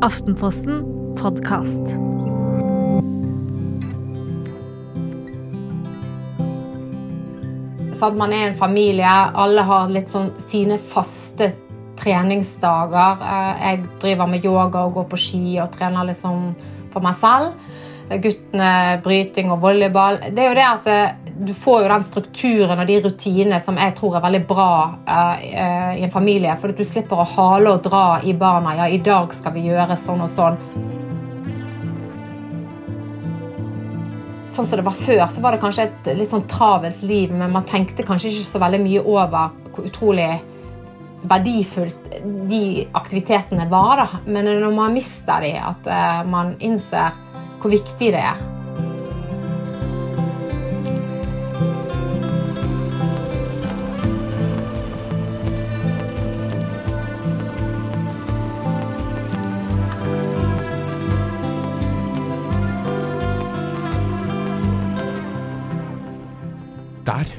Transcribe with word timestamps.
Aftenposten 0.00 0.80
podkast. 1.18 1.84
Sånn, 8.00 8.16
man 8.16 8.32
er 8.32 8.46
en 8.48 8.56
familie, 8.56 9.04
alle 9.10 9.64
har 9.66 9.90
litt 9.92 10.08
sånn 10.08 10.30
sine 10.40 10.78
faste 10.80 11.50
treningsdager. 12.00 13.20
Eh, 13.20 13.62
Jeg 13.66 13.82
driver 14.00 14.30
med 14.30 14.44
yoga 14.44 14.86
og 14.86 14.94
går 14.94 15.08
på 15.10 15.20
ski 15.20 15.58
og 15.60 15.72
trener 15.76 16.08
liksom 16.08 16.54
for 16.92 17.04
meg 17.04 17.18
selv. 17.20 17.52
Guttene 18.10 19.00
bryting 19.04 19.52
og 19.52 19.60
volleyball. 19.60 20.16
Det 20.32 20.42
er 20.42 20.48
jo 20.48 20.56
det 20.58 20.68
at 20.70 20.86
eh, 20.90 21.19
Du 21.42 21.54
får 21.54 21.82
jo 21.82 21.88
den 21.88 22.02
strukturen 22.04 22.82
og 22.82 22.88
de 22.88 22.98
rutinene 23.00 23.58
som 23.64 23.78
jeg 23.80 23.94
tror 23.96 24.18
er 24.18 24.24
veldig 24.26 24.40
bra 24.44 24.72
eh, 25.08 25.44
eh, 25.48 25.92
i 25.96 26.02
en 26.04 26.12
familie. 26.12 26.52
For 26.60 26.68
at 26.68 26.76
du 26.76 26.84
slipper 26.84 27.22
å 27.22 27.28
hale 27.32 27.72
og 27.72 27.86
dra 27.86 28.18
i 28.20 28.34
barna. 28.36 28.74
Ja, 28.76 28.88
i 28.92 29.00
dag 29.00 29.32
skal 29.32 29.54
vi 29.54 29.62
gjøre 29.70 29.96
sånn 29.96 30.20
og 30.20 30.28
sånn. 30.34 30.60
Sånn 34.52 34.68
som 34.68 34.76
det 34.82 34.84
var 34.84 35.00
før, 35.00 35.24
så 35.32 35.40
var 35.40 35.56
det 35.56 35.62
kanskje 35.64 35.88
et 35.88 36.12
litt 36.18 36.28
sånn 36.28 36.44
travelt 36.50 37.00
liv, 37.08 37.32
men 37.32 37.56
man 37.56 37.64
tenkte 37.64 38.04
kanskje 38.04 38.34
ikke 38.34 38.48
så 38.50 38.60
veldig 38.60 38.84
mye 38.84 39.08
over 39.08 39.56
hvor 39.70 39.88
utrolig 39.88 40.28
verdifullt 41.30 42.16
de 42.52 42.64
aktivitetene 42.92 43.64
var. 43.72 44.04
da. 44.04 44.24
Men 44.28 44.52
når 44.60 44.76
man 44.76 44.92
mister 44.92 45.40
de, 45.48 45.56
at 45.56 45.88
eh, 45.88 46.24
man 46.28 46.58
innser 46.60 47.16
hvor 47.62 47.72
viktig 47.72 48.12
det 48.12 48.26
er. 48.28 48.59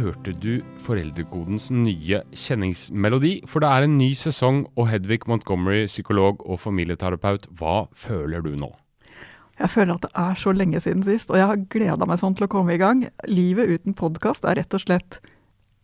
Hørte 0.01 0.33
du 0.41 0.61
Foreldrekodens 0.85 1.69
nye 1.73 2.21
kjenningsmelodi, 2.33 3.35
for 3.49 3.63
det 3.63 3.69
er 3.69 3.85
en 3.85 3.97
ny 3.99 4.11
sesong, 4.17 4.63
og 4.75 4.89
Hedvig 4.89 5.23
Montgomery, 5.29 5.85
psykolog 5.89 6.41
og 6.45 6.59
familieterapeut, 6.63 7.47
hva 7.59 7.85
føler 7.93 8.43
du 8.45 8.55
nå? 8.59 8.71
Jeg 9.61 9.69
føler 9.69 9.93
at 9.93 10.07
det 10.07 10.11
er 10.17 10.39
så 10.41 10.53
lenge 10.55 10.81
siden 10.81 11.05
sist, 11.05 11.29
og 11.29 11.37
jeg 11.37 11.49
har 11.51 11.63
gleda 11.71 12.07
meg 12.09 12.21
sånn 12.21 12.35
til 12.37 12.47
å 12.47 12.51
komme 12.51 12.73
i 12.75 12.81
gang. 12.81 13.05
Livet 13.29 13.69
uten 13.69 13.97
podkast 13.97 14.47
er 14.49 14.57
rett 14.57 14.73
og 14.73 14.81
slett 14.83 15.19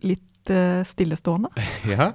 litt 0.06 0.54
eh, 0.54 0.84
stillestående. 0.88 1.54
Ja, 1.94 2.14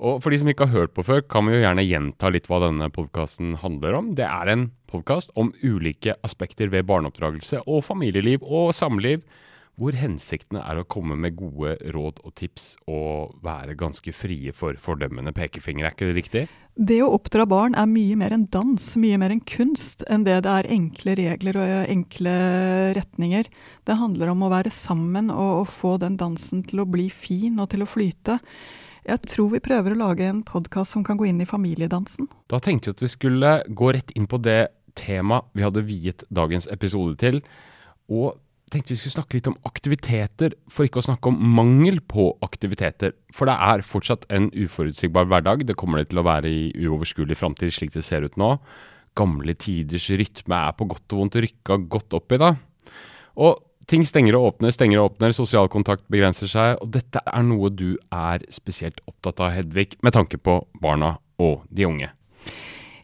og 0.00 0.22
for 0.24 0.32
de 0.32 0.38
som 0.40 0.48
ikke 0.48 0.64
har 0.70 0.86
hørt 0.86 0.94
på 0.96 1.04
før, 1.04 1.20
kan 1.28 1.44
vi 1.44 1.58
jo 1.58 1.64
gjerne 1.64 1.84
gjenta 1.84 2.30
litt 2.32 2.46
hva 2.48 2.62
denne 2.62 2.88
podkasten 2.94 3.58
handler 3.60 3.98
om. 3.98 4.14
Det 4.16 4.24
er 4.24 4.48
en 4.48 4.70
podkast 4.88 5.34
om 5.36 5.52
ulike 5.60 6.14
aspekter 6.24 6.72
ved 6.72 6.88
barneoppdragelse 6.88 7.60
og 7.66 7.84
familieliv 7.84 8.46
og 8.46 8.72
samliv, 8.76 9.26
hvor 9.80 9.96
hensiktene 9.96 10.60
er 10.60 10.76
å 10.76 10.84
komme 10.84 11.16
med 11.16 11.38
gode 11.38 11.78
råd 11.94 12.20
og 12.20 12.34
tips 12.36 12.74
og 12.90 13.38
være 13.44 13.78
ganske 13.80 14.12
frie 14.12 14.52
for 14.52 14.76
fordømmende 14.76 15.32
pekefinger. 15.36 15.86
Er 15.86 15.94
ikke 15.94 16.10
det 16.10 16.16
riktig? 16.18 16.42
Det 16.76 16.98
å 17.02 17.08
oppdra 17.16 17.46
barn 17.48 17.74
er 17.76 17.88
mye 17.88 18.18
mer 18.20 18.34
en 18.36 18.44
dans, 18.52 18.90
mye 19.00 19.16
mer 19.20 19.32
en 19.32 19.40
kunst, 19.48 20.04
enn 20.12 20.26
det 20.28 20.42
det 20.44 20.52
er 20.52 20.68
enkle 20.76 21.14
regler 21.18 21.58
og 21.60 21.72
enkle 21.92 22.34
retninger. 22.96 23.48
Det 23.88 23.96
handler 24.00 24.34
om 24.34 24.44
å 24.44 24.52
være 24.52 24.72
sammen 24.74 25.32
og, 25.32 25.62
og 25.62 25.72
få 25.72 25.96
den 26.04 26.20
dansen 26.20 26.62
til 26.68 26.84
å 26.84 26.88
bli 26.88 27.08
fin 27.08 27.56
og 27.60 27.72
til 27.72 27.84
å 27.84 27.88
flyte. 27.88 28.36
Jeg 29.08 29.24
tror 29.24 29.48
vi 29.54 29.62
prøver 29.64 29.96
å 29.96 30.02
lage 30.02 30.28
en 30.28 30.44
podkast 30.44 30.92
som 30.92 31.04
kan 31.06 31.16
gå 31.16 31.30
inn 31.30 31.40
i 31.40 31.48
familiedansen. 31.48 32.28
Da 32.52 32.60
tenkte 32.60 32.92
vi 32.92 32.98
at 32.98 33.04
vi 33.06 33.12
skulle 33.16 33.54
gå 33.72 33.90
rett 33.96 34.12
inn 34.12 34.28
på 34.28 34.38
det 34.44 34.74
temaet 34.98 35.48
vi 35.56 35.64
hadde 35.64 35.86
viet 35.88 36.24
dagens 36.28 36.68
episode 36.68 37.16
til. 37.20 37.40
Og 38.12 38.36
tenkte 38.70 38.94
vi 38.94 38.98
skulle 39.00 39.16
snakke 39.18 39.38
litt 39.38 39.48
om 39.50 39.56
aktiviteter, 39.68 40.54
for 40.70 40.86
ikke 40.86 41.00
å 41.02 41.06
snakke 41.08 41.30
om 41.30 41.40
mangel 41.58 42.00
på 42.06 42.28
aktiviteter. 42.46 43.14
For 43.34 43.50
det 43.50 43.56
er 43.56 43.86
fortsatt 43.86 44.28
en 44.32 44.50
uforutsigbar 44.54 45.28
hverdag. 45.30 45.66
Det 45.68 45.76
kommer 45.78 46.00
det 46.00 46.10
til 46.10 46.22
å 46.22 46.26
være 46.26 46.50
i 46.50 46.62
uoverskuelig 46.78 47.38
framtid, 47.38 47.74
slik 47.74 47.94
det 47.96 48.04
ser 48.06 48.26
ut 48.26 48.38
nå. 48.40 48.54
Gamle 49.18 49.56
tiders 49.58 50.06
rytme 50.14 50.62
er 50.68 50.76
på 50.78 50.86
godt 50.90 51.16
og 51.16 51.24
vondt 51.24 51.40
rykka 51.42 51.80
godt 51.90 52.16
opp 52.20 52.36
i, 52.36 52.40
da. 52.40 52.54
Og 53.40 53.58
ting 53.90 54.06
stenger 54.06 54.38
og 54.38 54.52
åpner, 54.52 54.72
stenger 54.74 55.02
og 55.02 55.12
åpner, 55.12 55.34
sosial 55.34 55.70
kontakt 55.72 56.06
begrenser 56.12 56.50
seg, 56.50 56.78
og 56.78 56.92
dette 56.94 57.22
er 57.26 57.46
noe 57.46 57.72
du 57.74 57.98
er 58.14 58.44
spesielt 58.54 59.02
opptatt 59.10 59.42
av, 59.42 59.54
Hedvig, 59.56 59.96
med 60.04 60.14
tanke 60.14 60.38
på 60.38 60.60
barna 60.82 61.16
og 61.42 61.64
de 61.74 61.88
unge. 61.88 62.10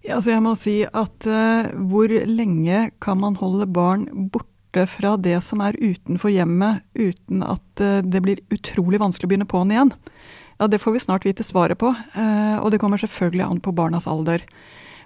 Ja, 0.06 0.20
altså 0.20 0.36
jeg 0.36 0.42
må 0.44 0.52
si 0.54 0.76
at 0.86 1.26
uh, 1.26 1.72
hvor 1.90 2.12
lenge 2.30 2.90
kan 3.02 3.18
man 3.18 3.38
holde 3.40 3.66
barn 3.66 4.06
borte 4.30 4.55
fra 4.90 5.14
det 5.16 5.38
som 5.44 5.62
er 5.64 5.78
utenfor 5.80 6.32
hjemmet, 6.32 6.82
uten 6.92 7.44
at 7.46 7.82
uh, 7.82 8.02
det 8.04 8.20
blir 8.24 8.42
utrolig 8.52 9.00
vanskelig 9.00 9.28
å 9.28 9.30
begynne 9.30 9.48
på'n 9.48 9.72
igjen? 9.72 9.92
Ja, 10.60 10.68
det 10.68 10.80
får 10.82 10.96
vi 10.96 11.04
snart 11.04 11.24
vite 11.28 11.44
svaret 11.44 11.78
på, 11.80 11.92
uh, 11.92 12.58
og 12.60 12.72
det 12.72 12.80
kommer 12.82 13.00
selvfølgelig 13.00 13.46
an 13.46 13.62
på 13.64 13.72
barnas 13.76 14.08
alder. 14.10 14.44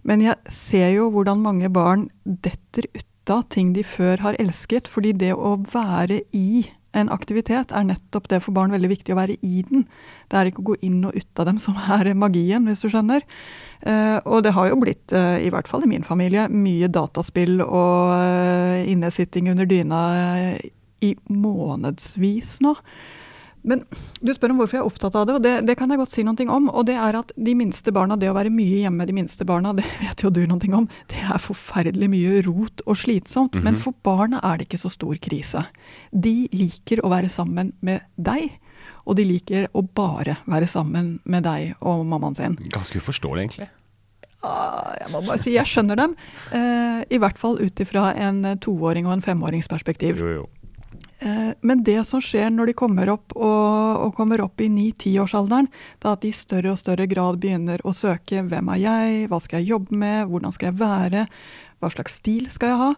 Men 0.02 0.24
jeg 0.24 0.38
ser 0.50 0.90
jo 0.94 1.10
hvordan 1.12 1.44
mange 1.44 1.70
barn 1.70 2.08
detter 2.24 2.88
ut 2.94 3.06
av 3.30 3.44
ting 3.52 3.74
de 3.76 3.84
før 3.86 4.22
har 4.24 4.38
elsket, 4.42 4.88
fordi 4.88 5.12
det 5.12 5.34
å 5.36 5.58
være 5.70 6.22
i 6.34 6.64
en 6.96 7.10
aktivitet 7.14 7.70
er 7.70 7.86
nettopp 7.86 8.26
det 8.30 8.40
for 8.42 8.56
barn 8.56 8.72
veldig 8.74 8.90
viktig 8.90 9.14
å 9.14 9.18
være 9.20 9.36
i 9.46 9.62
den. 9.68 9.84
Det 10.30 10.38
er 10.38 10.50
ikke 10.50 10.64
å 10.64 10.70
gå 10.72 10.78
inn 10.86 11.04
og 11.06 11.14
ut 11.14 11.42
av 11.42 11.46
dem 11.46 11.60
som 11.62 11.78
er 11.78 12.10
magien, 12.18 12.66
hvis 12.66 12.82
du 12.82 12.88
skjønner. 12.90 13.22
Uh, 13.86 14.18
og 14.28 14.42
det 14.44 14.52
har 14.52 14.68
jo 14.68 14.80
blitt, 14.82 15.06
uh, 15.16 15.38
i 15.40 15.48
hvert 15.52 15.68
fall 15.68 15.86
i 15.86 15.88
min 15.88 16.04
familie, 16.04 16.48
mye 16.52 16.90
dataspill 16.92 17.62
og 17.64 18.12
uh, 18.12 18.82
innesitting 18.84 19.48
under 19.52 19.68
dyna 19.68 20.02
i 21.00 21.14
månedsvis 21.32 22.58
nå. 22.60 22.74
Men 23.60 23.82
du 24.24 24.32
spør 24.32 24.54
om 24.54 24.60
hvorfor 24.62 24.78
jeg 24.78 24.82
er 24.82 24.88
opptatt 24.88 25.16
av 25.20 25.26
det, 25.28 25.34
og 25.36 25.42
det, 25.44 25.52
det, 25.68 25.76
kan 25.76 25.90
jeg 25.92 26.00
godt 26.00 26.14
si 26.14 26.24
noe 26.24 26.46
om. 26.52 26.70
Og 26.72 26.86
det 26.88 26.96
er 26.96 27.18
at 27.18 27.32
de 27.36 27.54
minste 27.56 27.92
barna, 27.92 28.16
det 28.16 28.30
å 28.30 28.36
være 28.36 28.52
mye 28.52 28.84
hjemme 28.84 29.02
med 29.02 29.10
de 29.10 29.16
minste 29.18 29.44
barna, 29.48 29.74
det 29.78 29.84
vet 30.00 30.24
jo 30.24 30.32
du 30.32 30.42
noe 30.48 30.72
om, 30.78 30.88
det 31.12 31.20
er 31.26 31.42
forferdelig 31.42 32.08
mye 32.12 32.40
rot 32.48 32.84
og 32.86 32.96
slitsomt. 32.96 33.54
Mm 33.54 33.60
-hmm. 33.60 33.64
Men 33.64 33.76
for 33.76 33.94
barna 34.02 34.40
er 34.42 34.56
det 34.58 34.68
ikke 34.68 34.84
så 34.84 34.88
stor 34.88 35.14
krise. 35.20 35.64
De 36.12 36.48
liker 36.52 37.04
å 37.04 37.12
være 37.12 37.28
sammen 37.28 37.72
med 37.80 38.00
deg. 38.16 38.58
Og 39.10 39.18
de 39.18 39.26
liker 39.26 39.66
å 39.74 39.82
bare 39.82 40.38
være 40.46 40.70
sammen 40.70 41.16
med 41.26 41.44
deg 41.48 41.74
og 41.82 42.06
mammaen 42.06 42.38
sin. 42.38 42.56
Ganske 42.70 43.02
uforståelig, 43.02 43.48
egentlig. 43.48 43.70
Jeg 44.40 45.10
må 45.12 45.20
bare 45.26 45.40
si 45.42 45.52
jeg 45.52 45.68
skjønner 45.68 45.98
dem. 46.00 46.14
Uh, 46.52 47.02
I 47.10 47.18
hvert 47.20 47.38
fall 47.40 47.58
ut 47.60 47.82
ifra 47.82 48.14
en 48.16 48.44
toåring 48.62 49.08
og 49.08 49.18
en 49.18 49.24
femåringsperspektiv. 49.24 50.20
Jo, 50.22 50.30
jo. 50.40 50.46
Uh, 51.20 51.50
men 51.66 51.82
det 51.84 51.98
som 52.08 52.22
skjer 52.24 52.48
når 52.54 52.70
de 52.70 52.76
kommer 52.78 53.10
opp, 53.12 53.34
og, 53.36 54.06
og 54.06 54.14
kommer 54.16 54.40
opp 54.46 54.62
i 54.62 54.70
9-10-årsalderen, 54.72 55.68
det 56.00 56.08
er 56.08 56.14
at 56.14 56.22
de 56.22 56.30
i 56.30 56.36
større 56.36 56.72
og 56.72 56.80
større 56.80 57.08
grad 57.10 57.40
begynner 57.42 57.82
å 57.84 57.92
søke 57.96 58.44
hvem 58.46 58.70
er 58.76 58.80
jeg, 58.84 59.26
hva 59.28 59.42
skal 59.42 59.60
jeg 59.60 59.74
jobbe 59.74 60.00
med, 60.00 60.22
hvordan 60.30 60.56
skal 60.56 60.70
jeg 60.70 60.80
være, 60.80 61.26
hva 61.80 61.90
slags 61.92 62.16
stil 62.20 62.48
skal 62.52 62.72
jeg 62.72 62.80
ha? 62.80 62.88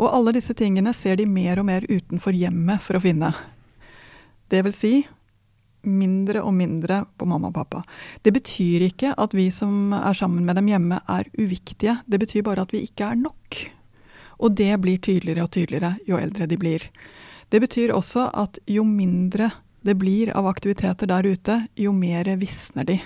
Og 0.00 0.12
alle 0.12 0.36
disse 0.36 0.56
tingene 0.56 0.92
ser 0.96 1.16
de 1.20 1.28
mer 1.28 1.62
og 1.62 1.68
mer 1.70 1.86
utenfor 1.88 2.36
hjemmet 2.36 2.84
for 2.84 2.98
å 2.98 3.02
finne. 3.04 3.32
Det 4.52 4.60
vil 4.66 4.76
si, 4.76 4.94
mindre 5.86 6.42
og 6.44 6.54
mindre 6.56 7.04
på 7.16 7.28
mamma 7.28 7.48
og 7.50 7.56
pappa. 7.56 7.82
Det 8.22 8.32
betyr 8.36 8.86
ikke 8.90 9.14
at 9.16 9.34
vi 9.36 9.48
som 9.54 9.94
er 9.96 10.16
sammen 10.16 10.44
med 10.44 10.58
dem 10.60 10.68
hjemme, 10.70 11.00
er 11.08 11.30
uviktige. 11.38 11.98
Det 12.06 12.20
betyr 12.20 12.44
bare 12.46 12.66
at 12.66 12.74
vi 12.74 12.84
ikke 12.86 13.12
er 13.12 13.20
nok. 13.20 13.60
Og 14.40 14.54
det 14.56 14.72
blir 14.80 15.00
tydeligere 15.00 15.44
og 15.44 15.52
tydeligere 15.52 15.94
jo 16.08 16.20
eldre 16.20 16.46
de 16.48 16.58
blir. 16.60 16.84
Det 17.50 17.60
betyr 17.60 17.92
også 17.92 18.28
at 18.34 18.60
jo 18.70 18.84
mindre 18.86 19.50
det 19.80 19.96
blir 19.96 20.30
av 20.36 20.46
aktiviteter 20.46 21.08
der 21.08 21.24
ute, 21.24 21.56
jo 21.76 21.92
mer 21.96 22.28
visner 22.36 22.84
de. 22.84 22.98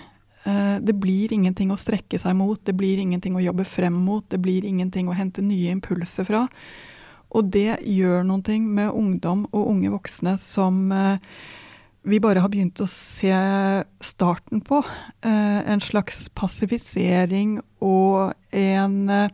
Det 0.44 0.94
blir 1.00 1.32
ingenting 1.32 1.70
å 1.72 1.78
strekke 1.80 2.18
seg 2.20 2.34
mot, 2.36 2.58
det 2.66 2.74
blir 2.76 2.98
ingenting 3.00 3.38
å 3.38 3.42
jobbe 3.44 3.64
frem 3.64 3.94
mot, 4.04 4.26
det 4.28 4.42
blir 4.42 4.66
ingenting 4.66 5.08
å 5.08 5.14
hente 5.16 5.42
nye 5.42 5.70
impulser 5.72 6.26
fra. 6.28 6.42
Og 7.34 7.48
det 7.54 7.78
gjør 7.88 8.26
noe 8.26 8.58
med 8.60 8.90
ungdom 8.90 9.46
og 9.52 9.70
unge 9.70 9.94
voksne 9.94 10.36
som 10.38 10.92
vi 12.04 12.20
bare 12.20 12.42
har 12.44 12.52
begynt 12.52 12.80
å 12.84 12.88
se 12.90 13.32
starten 14.04 14.60
på. 14.64 14.82
Eh, 15.24 15.60
en 15.72 15.80
slags 15.80 16.26
passifisering 16.36 17.58
og 17.84 18.34
en 18.52 18.96
eh, 19.10 19.32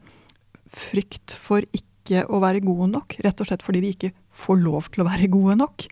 frykt 0.70 1.34
for 1.34 1.67
ikke 1.75 2.25
å 2.31 2.40
være 2.43 2.62
gode 2.64 2.90
nok. 2.93 3.19
Rett 3.26 3.43
og 3.43 3.50
slett 3.50 3.64
fordi 3.67 3.82
vi 3.82 3.93
ikke 3.96 4.12
får 4.40 4.62
lov 4.62 4.88
til 4.94 5.02
å 5.02 5.08
være 5.08 5.31
gode 5.32 5.58
nok. 5.61 5.87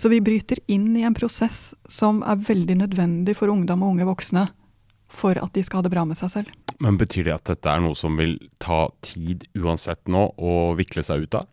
Så 0.00 0.10
vi 0.12 0.22
bryter 0.24 0.60
inn 0.72 0.90
i 0.96 1.04
en 1.04 1.16
prosess 1.16 1.74
som 1.90 2.22
er 2.24 2.40
veldig 2.40 2.80
nødvendig 2.82 3.36
for 3.38 3.52
ungdom 3.52 3.84
og 3.84 3.94
unge 3.94 4.08
voksne 4.08 4.48
for 5.14 5.38
at 5.38 5.52
de 5.54 5.62
skal 5.62 5.82
ha 5.82 5.86
det 5.86 5.92
bra 5.92 6.06
med 6.08 6.18
seg 6.18 6.32
selv. 6.32 6.54
Men 6.82 6.96
Betyr 6.98 7.28
det 7.28 7.36
at 7.36 7.52
dette 7.52 7.70
er 7.70 7.84
noe 7.84 7.94
som 7.94 8.16
vil 8.18 8.38
ta 8.62 8.88
tid 9.04 9.44
uansett 9.54 10.08
nå 10.10 10.26
å 10.40 10.72
vikle 10.78 11.04
seg 11.06 11.28
ut 11.28 11.38
av? 11.38 11.46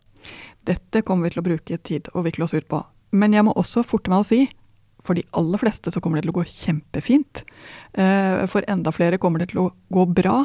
Dette 0.66 1.02
kommer 1.06 1.28
vi 1.28 1.34
til 1.34 1.42
å 1.42 1.46
bruke 1.46 1.78
tid 1.84 2.08
å 2.16 2.24
vikle 2.24 2.48
oss 2.48 2.56
ut 2.56 2.66
på. 2.70 2.80
Men 3.12 3.36
jeg 3.36 3.44
må 3.44 3.52
også 3.58 3.84
forte 3.84 4.10
meg 4.10 4.24
å 4.24 4.26
si 4.26 4.46
For 5.02 5.18
de 5.18 5.24
aller 5.38 5.58
fleste 5.58 5.90
så 5.90 6.00
kommer 6.00 6.18
det 6.18 6.26
til 6.26 6.32
å 6.32 6.36
gå 6.38 6.44
kjempefint. 6.46 7.42
Eh, 7.98 8.44
for 8.50 8.66
enda 8.70 8.92
flere 8.94 9.18
kommer 9.22 9.42
det 9.42 9.50
til 9.52 9.64
å 9.64 9.70
gå 9.92 10.06
bra. 10.14 10.44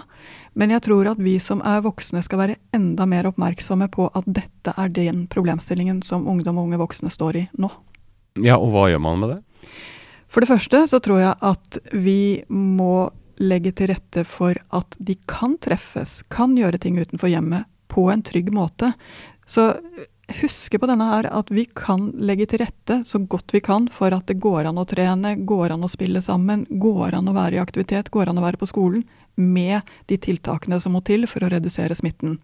Men 0.58 0.74
jeg 0.74 0.86
tror 0.88 1.12
at 1.12 1.22
vi 1.22 1.36
som 1.44 1.62
er 1.62 1.84
voksne 1.86 2.24
skal 2.26 2.42
være 2.42 2.58
enda 2.76 3.06
mer 3.10 3.30
oppmerksomme 3.30 3.90
på 3.94 4.10
at 4.18 4.26
dette 4.26 4.74
er 4.74 4.90
den 4.94 5.28
problemstillingen 5.30 6.02
som 6.06 6.26
ungdom 6.30 6.58
og 6.58 6.70
unge 6.72 6.82
voksne 6.82 7.14
står 7.14 7.44
i 7.44 7.46
nå. 7.62 7.70
Ja, 8.42 8.58
og 8.58 8.74
hva 8.74 8.88
gjør 8.90 9.02
man 9.06 9.22
med 9.22 9.36
det? 9.36 9.40
For 10.28 10.44
det 10.44 10.50
første 10.50 10.84
så 10.90 11.00
tror 11.04 11.22
jeg 11.22 11.38
at 11.40 11.80
vi 11.94 12.44
må 12.50 13.10
legge 13.38 13.72
til 13.78 13.92
rette 13.92 14.26
for 14.26 14.58
at 14.74 14.98
de 14.98 15.16
kan 15.30 15.56
treffes, 15.62 16.24
kan 16.34 16.58
gjøre 16.58 16.82
ting 16.82 16.98
utenfor 16.98 17.30
hjemmet 17.30 17.70
på 17.94 18.10
en 18.12 18.24
trygg 18.26 18.50
måte. 18.54 18.92
Så 19.46 19.76
huske 20.28 20.80
på 20.80 20.88
denne 20.90 21.08
her 21.08 21.28
at 21.32 21.52
vi 21.54 21.66
kan 21.78 22.10
legge 22.20 22.50
til 22.52 22.62
rette 22.64 23.00
så 23.08 23.20
godt 23.20 23.54
vi 23.56 23.62
kan 23.64 23.88
for 23.92 24.14
at 24.16 24.28
det 24.28 24.40
går 24.44 24.68
an 24.68 24.80
å 24.82 24.88
trene, 24.88 25.36
går 25.48 25.76
an 25.76 25.86
å 25.88 25.92
spille 25.92 26.22
sammen, 26.24 26.66
går 26.70 27.16
an 27.16 27.32
å 27.32 27.36
være 27.38 27.58
i 27.58 27.64
aktivitet, 27.64 28.12
går 28.12 28.32
an 28.32 28.42
å 28.42 28.44
være 28.44 28.60
på 28.60 28.70
skolen 28.70 29.06
med 29.38 29.88
de 30.10 30.18
tiltakene 30.20 30.82
som 30.84 30.98
må 30.98 31.04
til 31.06 31.28
for 31.30 31.46
å 31.46 31.52
redusere 31.54 31.96
smitten. 31.96 32.40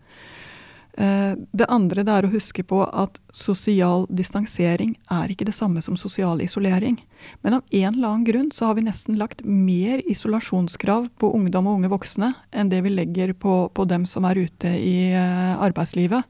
Eh, 0.94 1.34
det 1.52 1.66
andre 1.74 2.04
det 2.06 2.14
er 2.14 2.28
å 2.28 2.32
huske 2.32 2.62
på 2.70 2.84
at 2.86 3.18
sosial 3.34 4.06
distansering 4.14 4.94
er 5.12 5.32
ikke 5.34 5.48
det 5.50 5.56
samme 5.58 5.82
som 5.82 5.98
sosial 5.98 6.44
isolering. 6.46 7.00
Men 7.42 7.58
av 7.58 7.64
en 7.72 7.96
eller 7.96 8.12
annen 8.12 8.28
grunn 8.28 8.52
så 8.54 8.70
har 8.70 8.78
vi 8.78 8.86
nesten 8.86 9.18
lagt 9.18 9.42
mer 9.44 10.04
isolasjonskrav 10.06 11.10
på 11.18 11.32
ungdom 11.34 11.68
og 11.68 11.80
unge 11.80 11.94
voksne 11.96 12.36
enn 12.54 12.70
det 12.70 12.84
vi 12.86 12.94
legger 12.94 13.34
på, 13.34 13.72
på 13.74 13.88
dem 13.90 14.06
som 14.06 14.30
er 14.30 14.46
ute 14.46 14.76
i 14.78 15.10
eh, 15.18 15.56
arbeidslivet. 15.58 16.30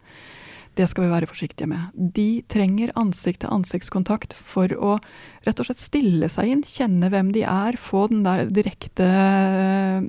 Det 0.74 0.88
skal 0.90 1.06
vi 1.06 1.12
være 1.12 1.30
forsiktige 1.30 1.70
med. 1.70 1.94
De 1.94 2.42
trenger 2.50 2.94
ansikt-til-ansiktskontakt 2.98 4.34
for 4.34 4.74
å 4.74 4.98
rett 5.46 5.60
og 5.62 5.68
slett 5.68 5.82
stille 5.82 6.30
seg 6.34 6.50
inn, 6.50 6.64
kjenne 6.66 7.12
hvem 7.14 7.30
de 7.36 7.44
er, 7.46 7.78
få 7.78 8.08
den 8.10 8.24
der 8.26 8.48
direkte 8.50 9.06
eh, 9.06 10.08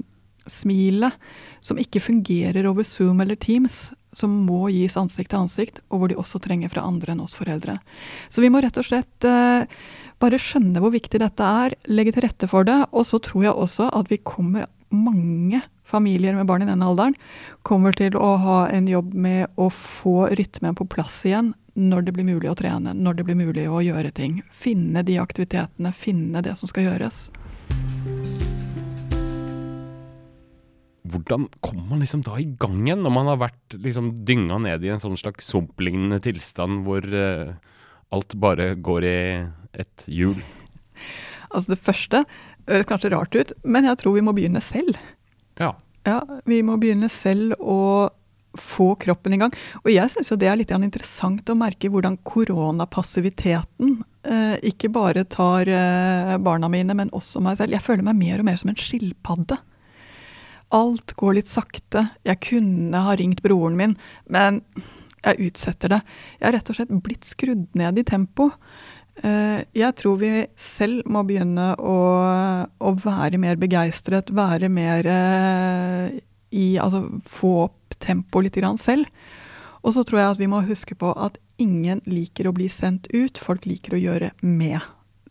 smilet 0.49 1.17
som 1.65 1.81
ikke 1.81 2.03
fungerer 2.05 2.67
over 2.69 2.85
Zoom 2.85 3.21
eller 3.25 3.37
Teams, 3.41 3.91
som 4.15 4.33
må 4.47 4.69
gis 4.73 4.97
ansikt 5.01 5.33
til 5.33 5.43
ansikt, 5.43 5.83
og 5.91 6.01
hvor 6.01 6.13
de 6.13 6.19
også 6.21 6.41
trenger 6.43 6.73
fra 6.73 6.85
andre 6.87 7.15
enn 7.15 7.23
oss 7.25 7.37
foreldre. 7.37 7.77
Så 8.33 8.45
vi 8.45 8.51
må 8.53 8.63
rett 8.63 8.79
og 8.81 8.87
slett 8.87 9.29
eh, 9.29 9.67
bare 10.23 10.41
skjønne 10.41 10.81
hvor 10.81 10.95
viktig 10.95 11.21
dette 11.21 11.53
er, 11.65 11.77
legge 11.91 12.15
til 12.15 12.25
rette 12.25 12.49
for 12.51 12.69
det, 12.69 12.81
og 12.93 13.09
så 13.09 13.21
tror 13.21 13.49
jeg 13.49 13.57
også 13.67 13.91
at 13.93 14.13
vi 14.13 14.23
kommer 14.23 14.71
mange 14.95 15.61
familier 15.85 16.35
med 16.35 16.49
barn 16.49 16.65
i 16.65 16.69
denne 16.69 16.87
alderen 16.89 17.17
kommer 17.63 17.95
til 17.97 18.17
å 18.17 18.35
ha 18.41 18.59
en 18.73 18.89
jobb 18.89 19.13
med 19.15 19.53
å 19.61 19.69
få 19.71 20.31
rytmen 20.33 20.77
på 20.79 20.89
plass 20.91 21.23
igjen 21.29 21.53
når 21.75 22.07
det 22.07 22.15
blir 22.15 22.27
mulig 22.29 22.51
å 22.51 22.57
trene, 22.59 22.95
når 22.95 23.19
det 23.19 23.27
blir 23.27 23.39
mulig 23.39 23.67
å 23.67 23.83
gjøre 23.83 24.13
ting. 24.15 24.39
Finne 24.55 25.03
de 25.07 25.19
aktivitetene, 25.19 25.91
finne 25.95 26.43
det 26.45 26.55
som 26.61 26.71
skal 26.71 26.87
gjøres. 26.87 27.27
Hvordan 31.05 31.49
kommer 31.63 31.91
man 31.91 32.01
liksom 32.03 32.23
da 32.27 32.39
i 32.41 32.47
gang 32.59 32.79
igjen, 32.87 33.03
når 33.05 33.15
man 33.15 33.29
har 33.33 33.43
vært 33.43 33.77
liksom 33.77 34.15
dynga 34.27 34.61
ned 34.63 34.87
i 34.87 34.93
en 34.95 35.03
sånn 35.03 35.19
slags 35.21 35.51
sumplignende 35.51 36.21
tilstand 36.25 36.87
hvor 36.87 37.05
uh, 37.05 37.53
alt 38.15 38.39
bare 38.41 38.73
går 38.79 39.07
i 39.11 39.19
et 39.85 40.07
hjul? 40.09 40.39
Altså 41.51 41.75
Det 41.75 41.83
første 41.83 42.25
høres 42.71 42.89
kanskje 42.89 43.13
rart 43.13 43.37
ut, 43.37 43.53
men 43.63 43.87
jeg 43.87 44.01
tror 44.01 44.17
vi 44.17 44.25
må 44.25 44.35
begynne 44.35 44.63
selv. 44.65 44.97
Ja. 45.61 45.75
Ja, 46.05 46.21
Vi 46.45 46.61
må 46.67 46.77
begynne 46.81 47.09
selv 47.13 47.57
å 47.61 48.11
få 48.55 48.93
kroppen 49.01 49.35
i 49.35 49.39
gang. 49.41 49.55
Og 49.83 49.91
jeg 49.91 50.11
syns 50.13 50.33
det 50.39 50.49
er 50.49 50.59
litt 50.59 50.73
interessant 50.75 51.49
å 51.51 51.57
merke 51.59 51.91
hvordan 51.91 52.21
koronapassiviteten 52.29 53.97
eh, 54.23 54.57
ikke 54.71 54.93
bare 54.95 55.25
tar 55.27 55.69
eh, 55.69 56.35
barna 56.39 56.71
mine, 56.71 56.95
men 56.95 57.13
også 57.17 57.43
meg 57.43 57.59
selv. 57.59 57.75
Jeg 57.75 57.85
føler 57.85 58.07
meg 58.07 58.21
mer 58.21 58.43
og 58.43 58.49
mer 58.49 58.61
som 58.61 58.71
en 58.71 58.79
skilpadde. 58.79 59.59
Alt 60.75 61.17
går 61.19 61.39
litt 61.39 61.51
sakte. 61.51 62.09
Jeg 62.27 62.43
kunne 62.47 63.03
ha 63.07 63.17
ringt 63.19 63.43
broren 63.45 63.79
min, 63.79 63.97
men 64.31 64.63
jeg 65.25 65.51
utsetter 65.51 65.95
det. 65.95 66.01
Jeg 66.39 66.47
har 66.49 66.57
rett 66.59 66.71
og 66.71 66.79
slett 66.79 66.95
blitt 67.05 67.29
skrudd 67.29 67.67
ned 67.79 68.01
i 68.01 68.07
tempo. 68.07 68.51
Eh, 69.23 69.63
jeg 69.77 69.95
tror 70.01 70.19
vi 70.19 70.31
selv 70.59 71.07
må 71.07 71.23
begynne 71.27 71.71
å, 71.79 71.99
å 72.75 72.95
være 73.05 73.39
mer 73.39 73.61
begeistret, 73.61 74.33
være 74.35 74.71
mer 74.73 75.07
eh, 75.07 76.17
i 76.55 76.67
Altså 76.79 77.05
få 77.27 77.53
opp 77.69 77.97
tempoet 78.03 78.49
litt 78.49 78.81
selv. 78.83 79.07
Og 79.85 79.95
så 79.95 80.05
tror 80.07 80.21
jeg 80.21 80.33
at 80.33 80.43
vi 80.43 80.51
må 80.51 80.65
huske 80.67 80.97
på 80.99 81.13
at 81.13 81.39
ingen 81.59 82.01
liker 82.07 82.49
å 82.49 82.55
bli 82.57 82.69
sendt 82.69 83.07
ut, 83.13 83.39
folk 83.39 83.67
liker 83.67 83.95
å 83.95 84.01
gjøre 84.01 84.31
med. 84.43 84.81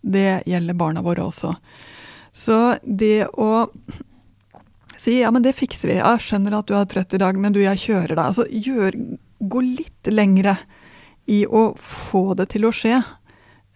Det 0.02 0.44
gjelder 0.48 0.78
barna 0.78 1.04
våre 1.04 1.26
også. 1.26 1.56
Så 2.32 2.78
det 2.84 3.28
å 3.34 3.68
si 5.00 5.20
ja, 5.20 5.32
men 5.32 5.44
det 5.44 5.56
fikser 5.58 5.90
vi, 5.90 5.98
jeg 6.00 6.24
skjønner 6.24 6.56
at 6.60 6.70
du 6.70 6.76
er 6.78 6.88
trøtt 6.88 7.16
i 7.16 7.20
dag, 7.22 7.40
men 7.40 7.56
du, 7.56 7.60
jeg 7.64 7.82
kjører 7.82 8.14
deg. 8.14 8.24
Altså 8.24 8.46
gjør, 8.48 8.96
gå 9.40 9.64
litt 9.66 10.12
lengre 10.12 10.58
i 11.32 11.44
å 11.48 11.72
få 11.80 12.34
det 12.40 12.50
til 12.54 12.68
å 12.68 12.74
skje 12.76 13.02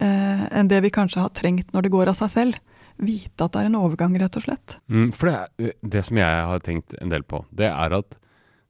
eh, 0.03 0.43
enn 0.57 0.69
det 0.71 0.81
vi 0.85 0.93
kanskje 0.93 1.23
har 1.23 1.33
trengt 1.35 1.73
når 1.75 1.87
det 1.87 1.93
går 1.93 2.11
av 2.11 2.19
seg 2.19 2.33
selv. 2.33 2.59
Vite 2.97 3.45
at 3.45 3.53
det 3.53 3.61
er 3.61 3.69
en 3.69 3.79
overgang, 3.79 4.15
rett 4.17 4.37
og 4.39 4.45
slett. 4.47 4.77
Mm, 4.89 5.11
for 5.13 5.29
det, 5.29 5.73
det, 5.85 6.03
som 6.07 6.17
jeg 6.17 6.45
har 6.51 6.63
tenkt 6.65 6.95
en 6.97 7.13
del 7.13 7.25
på, 7.27 7.43
det 7.53 7.69
er 7.69 7.97
at 7.99 8.17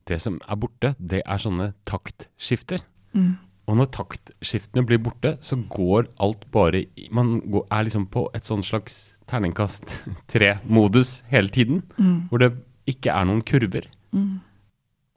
det 0.08 0.20
som 0.24 0.40
er 0.44 0.60
borte, 0.60 0.94
det 1.00 1.22
er 1.24 1.42
sånne 1.42 1.72
taktskifter. 1.88 2.84
Mm. 3.16 3.36
Og 3.68 3.76
når 3.76 3.90
taktskiftene 3.96 4.86
blir 4.88 5.00
borte, 5.04 5.34
så 5.44 5.58
går 5.60 6.08
alt 6.24 6.46
bare 6.56 6.86
i 6.96 7.10
Man 7.12 7.38
går, 7.52 7.66
er 7.72 7.88
liksom 7.88 8.08
på 8.12 8.28
et 8.36 8.48
sånn 8.48 8.64
slags 8.64 9.18
terningkast 9.28 9.98
tre-modus 10.32 11.22
hele 11.32 11.52
tiden. 11.52 11.84
Mm. 12.00 12.28
Hvor 12.32 12.44
det 12.44 12.54
ikke 12.88 13.12
er 13.12 13.28
noen 13.28 13.44
kurver. 13.48 13.90
Mm. 14.16 14.40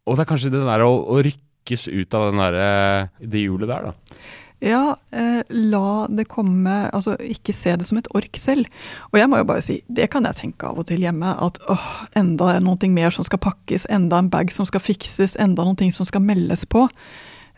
Og 0.07 0.17
det 0.17 0.25
er 0.25 0.31
kanskje 0.33 0.53
det 0.55 0.65
der 0.67 0.83
å, 0.83 0.91
å 1.15 1.21
rykkes 1.23 1.87
ut 1.91 2.19
av 2.19 2.31
den 2.31 2.43
der, 2.43 3.11
det 3.23 3.45
hjulet 3.45 3.71
der, 3.71 3.91
da. 3.91 4.19
Ja, 4.61 4.97
eh, 5.11 5.41
la 5.49 6.07
det 6.13 6.27
komme 6.29 6.91
Altså 6.93 7.15
ikke 7.25 7.55
se 7.57 7.73
det 7.81 7.87
som 7.89 7.97
et 7.97 8.11
ork 8.17 8.37
selv. 8.37 8.69
Og 9.09 9.17
jeg 9.17 9.31
må 9.33 9.41
jo 9.41 9.49
bare 9.49 9.65
si, 9.65 9.79
det 9.89 10.11
kan 10.13 10.29
jeg 10.29 10.37
tenke 10.37 10.69
av 10.69 10.79
og 10.83 10.89
til 10.91 11.01
hjemme. 11.01 11.33
At 11.33 11.57
åh, 11.73 11.89
enda 12.19 12.53
er 12.55 12.65
noe 12.65 12.93
mer 12.93 13.15
som 13.15 13.25
skal 13.25 13.41
pakkes, 13.41 13.89
enda 13.89 14.21
en 14.21 14.31
bag 14.33 14.53
som 14.53 14.69
skal 14.69 14.85
fikses, 14.85 15.39
enda 15.41 15.65
ting 15.81 15.93
som 15.97 16.09
skal 16.09 16.25
meldes 16.25 16.67
på. 16.69 16.87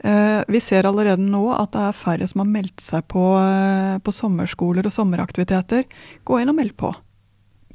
Eh, 0.02 0.40
vi 0.48 0.60
ser 0.60 0.86
allerede 0.86 1.22
nå 1.22 1.44
at 1.54 1.74
det 1.74 1.82
er 1.88 1.94
færre 1.94 2.26
som 2.26 2.42
har 2.42 2.50
meldt 2.50 2.82
seg 2.82 3.06
på, 3.10 3.22
eh, 3.38 3.98
på 4.02 4.14
sommerskoler 4.14 4.86
og 4.86 4.94
sommeraktiviteter. 4.94 5.84
Gå 6.24 6.40
inn 6.40 6.50
og 6.50 6.58
meld 6.58 6.76
på. 6.78 6.94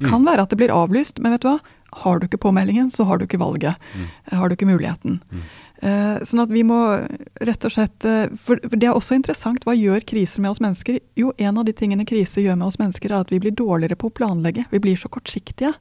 Kan 0.04 0.22
mm. 0.22 0.28
være 0.28 0.44
at 0.44 0.52
det 0.52 0.60
blir 0.60 0.72
avlyst, 0.72 1.20
men 1.20 1.34
vet 1.34 1.44
du 1.44 1.50
hva? 1.50 1.58
Har 2.04 2.18
du 2.18 2.26
ikke 2.28 2.40
påmeldingen, 2.44 2.90
så 2.92 3.06
har 3.08 3.18
du 3.18 3.24
ikke 3.24 3.40
valget. 3.40 3.80
Mm. 3.96 4.08
Har 4.36 4.48
du 4.48 4.54
ikke 4.54 4.68
muligheten. 4.68 5.20
Mm. 5.32 5.46
Eh, 5.78 6.22
sånn 6.26 6.42
at 6.42 6.50
vi 6.50 6.64
må 6.66 6.78
rett 7.46 7.64
og 7.68 7.70
slett 7.70 8.06
eh, 8.08 8.32
for, 8.34 8.58
det 8.72 8.88
er 8.88 8.96
også 8.96 9.14
interessant. 9.14 9.62
Hva 9.66 9.76
gjør 9.78 10.02
kriser 10.08 10.42
med 10.42 10.50
oss 10.50 10.62
mennesker? 10.62 10.98
Jo, 11.18 11.30
en 11.38 11.60
av 11.60 11.68
de 11.68 11.74
tingene 11.76 12.06
kriser 12.08 12.42
gjør 12.42 12.58
med 12.58 12.70
oss 12.70 12.80
mennesker, 12.80 13.12
er 13.12 13.22
at 13.22 13.30
vi 13.34 13.40
blir 13.42 13.54
dårligere 13.54 13.98
på 13.98 14.10
å 14.10 14.16
planlegge. 14.18 14.66
Vi 14.72 14.82
blir 14.82 14.98
så 14.98 15.10
kortsiktige. 15.12 15.74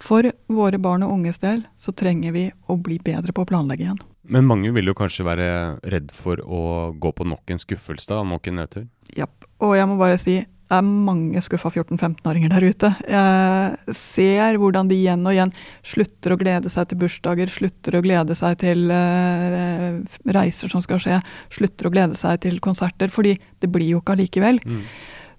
For 0.00 0.30
våre 0.48 0.78
barn 0.80 1.02
og 1.04 1.12
unges 1.18 1.42
del 1.42 1.64
så 1.76 1.92
trenger 1.92 2.32
vi 2.32 2.46
å 2.70 2.78
bli 2.80 3.00
bedre 3.04 3.34
på 3.36 3.44
å 3.44 3.50
planlegge 3.50 3.88
igjen. 3.88 4.00
Men 4.30 4.46
mange 4.46 4.70
vil 4.72 4.86
jo 4.86 4.94
kanskje 4.96 5.26
være 5.26 5.50
redd 5.90 6.14
for 6.14 6.40
å 6.44 6.62
gå 6.94 7.10
på 7.16 7.26
nok 7.26 7.50
en 7.50 7.60
skuffelse, 7.60 8.22
nok 8.30 8.46
en 8.46 8.60
nedtur? 8.62 8.86
Ja, 9.16 9.26
Og 9.60 9.74
jeg 9.76 9.88
må 9.90 9.98
bare 10.00 10.16
si 10.20 10.38
det 10.70 10.76
er 10.78 10.86
mange 10.86 11.40
skuffa 11.42 11.72
14-15-åringer 11.72 12.52
der 12.52 12.64
ute. 12.70 12.88
Jeg 13.10 13.94
ser 13.98 14.58
hvordan 14.62 14.86
de 14.86 15.00
igjen 15.00 15.24
og 15.26 15.34
igjen 15.34 15.52
slutter 15.82 16.30
å 16.30 16.38
glede 16.38 16.70
seg 16.70 16.86
til 16.86 17.00
bursdager, 17.00 17.50
slutter 17.50 17.96
å 17.98 18.02
glede 18.04 18.36
seg 18.38 18.54
til 18.62 18.84
uh, 18.94 19.98
reiser 20.30 20.70
som 20.70 20.84
skal 20.84 21.02
skje, 21.02 21.18
slutter 21.50 21.90
å 21.90 21.92
glede 21.96 22.18
seg 22.18 22.38
til 22.46 22.62
konserter, 22.62 23.10
fordi 23.10 23.34
det 23.58 23.72
blir 23.74 23.96
jo 23.96 24.04
ikke 24.04 24.14
allikevel. 24.14 24.62
Mm. 24.62 24.86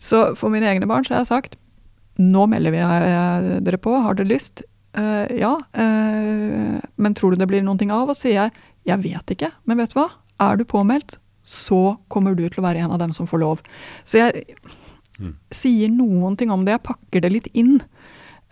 Så 0.03 0.21
for 0.35 0.51
mine 0.51 0.67
egne 0.67 0.89
barn 0.89 1.07
så 1.07 1.15
har 1.15 1.23
jeg 1.23 1.31
sagt 1.31 1.57
nå 2.19 2.43
melder 2.51 2.75
vi 2.75 2.81
eh, 2.83 3.47
dere 3.63 3.79
på, 3.81 3.95
har 4.03 4.17
dere 4.19 4.33
lyst? 4.33 4.65
Uh, 4.91 5.23
ja, 5.31 5.55
uh, 5.55 6.75
men 6.99 7.13
tror 7.15 7.31
du 7.31 7.39
det 7.39 7.47
blir 7.47 7.63
noen 7.63 7.79
ting 7.79 7.93
av? 7.95 8.11
Og 8.11 8.19
sier 8.19 8.35
jeg 8.35 8.67
jeg 8.83 8.99
vet 8.99 9.35
ikke, 9.35 9.51
men 9.69 9.79
vet 9.79 9.93
du 9.93 9.99
hva? 10.01 10.09
Er 10.43 10.57
du 10.59 10.65
påmeldt, 10.67 11.15
så 11.47 11.95
kommer 12.11 12.35
du 12.35 12.43
til 12.47 12.59
å 12.61 12.65
være 12.65 12.83
en 12.83 12.93
av 12.93 12.99
dem 12.99 13.13
som 13.15 13.29
får 13.29 13.41
lov. 13.41 13.61
Så 14.03 14.19
jeg 14.19 14.43
sier 15.53 15.91
noen 15.93 16.37
ting 16.37 16.51
om 16.53 16.65
det. 16.65 16.77
Jeg 16.77 16.87
pakker 16.89 17.25
det 17.25 17.33
litt 17.33 17.51
inn. 17.53 17.79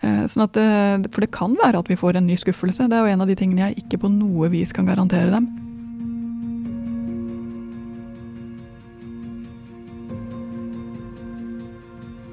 Eh, 0.00 0.22
sånn 0.30 0.46
at 0.46 0.54
det, 0.56 1.10
for 1.12 1.24
det 1.24 1.32
kan 1.34 1.56
være 1.60 1.82
at 1.82 1.90
vi 1.90 1.98
får 2.00 2.16
en 2.16 2.28
ny 2.30 2.36
skuffelse. 2.40 2.88
Det 2.88 2.96
er 2.96 3.04
jo 3.04 3.16
en 3.16 3.24
av 3.24 3.30
de 3.30 3.36
tingene 3.38 3.68
jeg 3.68 3.84
ikke 3.84 4.04
på 4.04 4.12
noe 4.12 4.48
vis 4.52 4.72
kan 4.76 4.88
garantere 4.88 5.32
dem. 5.34 5.50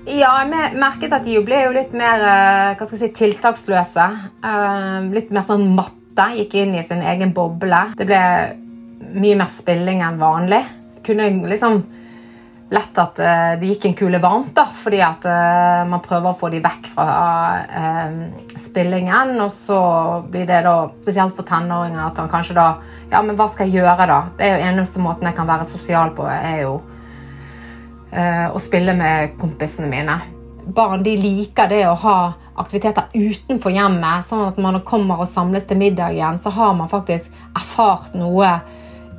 Ja, 0.08 0.30
jeg 0.40 0.78
merket 0.80 1.12
at 1.12 1.26
de 1.28 1.36
ble 1.44 1.66
jo 1.66 1.74
litt 1.76 1.92
mer 1.98 2.22
eh, 2.24 2.76
hva 2.80 2.86
skal 2.86 2.96
jeg 2.96 3.10
si, 3.10 3.16
tiltaksløse. 3.26 4.06
Eh, 4.40 5.10
litt 5.12 5.34
mer 5.36 5.44
sånn 5.48 5.68
matte. 5.76 6.32
Gikk 6.40 6.56
inn 6.58 6.78
i 6.80 6.86
sin 6.88 7.04
egen 7.06 7.34
boble. 7.36 7.82
Det 8.00 8.08
ble 8.08 8.22
mye 9.20 9.36
mer 9.38 9.52
spilling 9.52 10.00
enn 10.02 10.18
vanlig. 10.22 10.64
Kunne 11.06 11.28
liksom 11.52 11.82
lett 12.70 12.98
at 13.00 13.20
uh, 13.20 13.54
det 13.60 13.70
gikk 13.70 13.86
en 13.88 13.96
kule 13.96 14.20
varmt, 14.20 14.52
da, 14.56 14.66
fordi 14.84 15.00
at 15.04 15.24
uh, 15.28 15.88
man 15.88 16.04
prøver 16.04 16.32
å 16.32 16.38
få 16.38 16.50
de 16.52 16.60
vekk 16.64 16.90
fra 16.92 17.08
uh, 17.64 18.18
spillingen. 18.60 19.36
Og 19.44 19.52
så 19.56 19.80
blir 20.28 20.48
det 20.50 20.64
da, 20.68 20.76
spesielt 21.04 21.36
for 21.38 21.48
tenåringer, 21.48 22.04
at 22.10 22.20
han 22.22 22.32
kanskje 22.32 22.58
da 22.58 22.70
Ja, 23.08 23.22
men 23.24 23.38
hva 23.40 23.46
skal 23.48 23.70
jeg 23.70 23.80
gjøre, 23.80 24.08
da? 24.10 24.20
Det 24.36 24.44
er 24.44 24.58
jo 24.58 24.72
eneste 24.74 25.00
måten 25.00 25.30
jeg 25.30 25.38
kan 25.38 25.48
være 25.48 25.68
sosial 25.70 26.12
på, 26.16 26.28
er 26.28 26.64
jo 26.66 26.78
å 28.18 28.60
spille 28.64 28.94
med 28.96 29.34
kompisene 29.40 29.88
mine. 29.92 30.14
Barn 30.76 31.02
de 31.04 31.14
liker 31.20 31.68
det 31.70 31.82
å 31.90 31.96
ha 32.02 32.16
aktiviteter 32.60 33.12
utenfor 33.14 33.72
hjemmet, 33.76 34.26
sånn 34.26 34.46
at 34.48 34.60
man 34.64 34.80
kommer 34.88 35.24
og 35.24 35.30
samles 35.30 35.68
til 35.68 35.80
middag 35.80 36.16
igjen, 36.16 36.40
så 36.40 36.52
har 36.56 36.72
man 36.76 36.92
faktisk 36.92 37.36
erfart 37.52 38.16
noe 38.18 38.54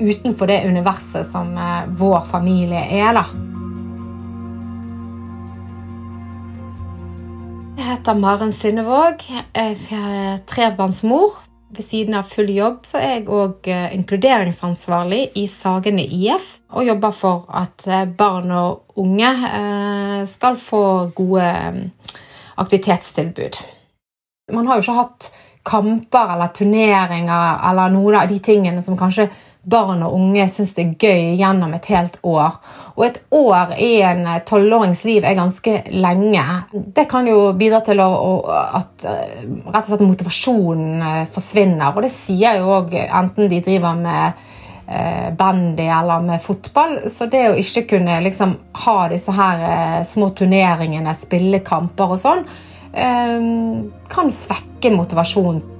utenfor 0.00 0.46
det 0.46 0.64
universet 0.68 1.26
som 1.26 1.56
eh, 1.56 1.86
vår 1.88 2.20
familie 2.30 2.80
er, 2.80 3.12
da. 3.16 3.24
Jeg 7.78 7.86
heter 7.92 8.18
Maren 8.18 8.52
Synnevåg. 8.52 9.22
Jeg 9.54 9.76
er 9.94 10.40
trebarnsmor. 10.48 11.44
Ved 11.68 11.84
siden 11.84 12.16
av 12.16 12.24
full 12.24 12.48
jobb 12.48 12.86
så 12.88 12.96
er 13.00 13.18
jeg 13.18 13.26
òg 13.28 13.68
eh, 13.68 13.90
inkluderingsansvarlig 13.96 15.28
i 15.38 15.46
Sagene 15.52 16.04
IF. 16.04 16.56
Og 16.72 16.86
jobber 16.88 17.14
for 17.16 17.48
at 17.54 17.86
eh, 17.88 18.06
barn 18.08 18.54
og 18.54 18.98
unge 18.98 19.32
skal 20.26 20.56
få 20.58 20.80
gode 21.14 21.44
aktivitetstilbud. 22.58 23.60
Man 24.52 24.66
har 24.66 24.78
jo 24.78 24.88
ikke 24.88 24.96
hatt 24.96 25.28
kamper 25.68 26.32
eller 26.34 26.50
turneringer 26.56 27.60
eller 27.70 27.92
noen 27.92 28.16
av 28.22 28.30
de 28.30 28.38
tingene 28.42 28.82
som 28.82 28.96
kanskje 28.98 29.28
barn 29.68 30.02
og 30.06 30.14
unge 30.16 30.46
syns 30.50 30.74
det 30.76 30.84
er 30.84 31.06
gøy 31.08 31.38
gjennom 31.38 31.74
et 31.76 31.88
helt 31.92 32.18
år. 32.26 32.58
Og 32.96 33.04
et 33.06 33.18
år 33.34 33.74
i 33.78 33.90
en 34.06 34.24
tolvårings 34.48 35.04
liv 35.06 35.26
er 35.26 35.38
ganske 35.38 35.74
lenge. 35.94 36.44
Det 36.72 37.06
kan 37.10 37.28
jo 37.28 37.52
bidra 37.58 37.80
til 37.86 38.02
å, 38.02 38.10
at 38.48 39.06
eh, 39.06 39.44
rett 39.68 39.82
og 39.84 39.90
slett 39.90 40.06
motivasjonen 40.06 41.04
eh, 41.10 41.24
forsvinner. 41.34 41.92
Og 41.92 42.06
det 42.06 42.12
sier 42.14 42.60
jo 42.60 42.72
òg 42.80 42.96
enten 43.04 43.50
de 43.52 43.62
driver 43.64 43.98
med 44.00 44.42
eh, 44.88 45.28
bandy 45.38 45.86
eller 45.86 46.26
med 46.26 46.42
fotball. 46.44 47.00
Så 47.12 47.30
det 47.30 47.44
å 47.50 47.58
ikke 47.60 47.86
kunne 47.94 48.20
liksom 48.26 48.56
ha 48.84 48.98
disse 49.12 49.34
her 49.36 50.04
små 50.08 50.32
turneringene, 50.34 51.14
spille 51.18 51.62
kamper 51.66 52.16
og 52.16 52.22
sånn, 52.24 52.46
kan 52.88 54.30
svekke 54.32 54.90
motivasjonen. 54.90 55.77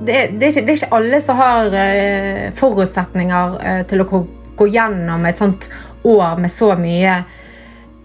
Det, 0.00 0.38
det, 0.38 0.46
er 0.46 0.50
ikke, 0.50 0.64
det, 0.64 0.72
er 0.72 0.78
ikke, 0.78 0.96
alle 0.96 1.20
som 1.20 1.40
har 1.40 1.74
uh, 1.74 2.46
forutsetninger 2.56 3.56
uh, 3.60 3.82
til 3.88 4.00
å 4.00 4.08
gå, 4.08 4.22
gå, 4.56 4.68
gjennom 4.72 5.26
et 5.28 5.38
sånt 5.38 5.68
år 6.08 6.40
med 6.40 6.52
så 6.52 6.72
mye 6.80 7.18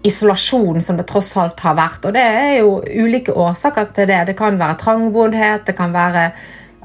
isolasjon 0.06 0.82
som 0.84 0.98
det 0.98 1.06
tross 1.08 1.32
alt 1.40 1.62
har 1.64 1.78
vært. 1.78 2.04
Og 2.06 2.14
det 2.14 2.22
er 2.22 2.52
jo 2.60 2.76
ulike 2.84 3.32
årsaker 3.32 3.88
til 3.96 4.10
det. 4.10 4.20
Det 4.28 4.36
kan 4.38 4.60
være 4.60 4.78
trangboddhet, 4.82 5.64
det 5.66 5.76
kan 5.78 5.94
være 5.94 6.28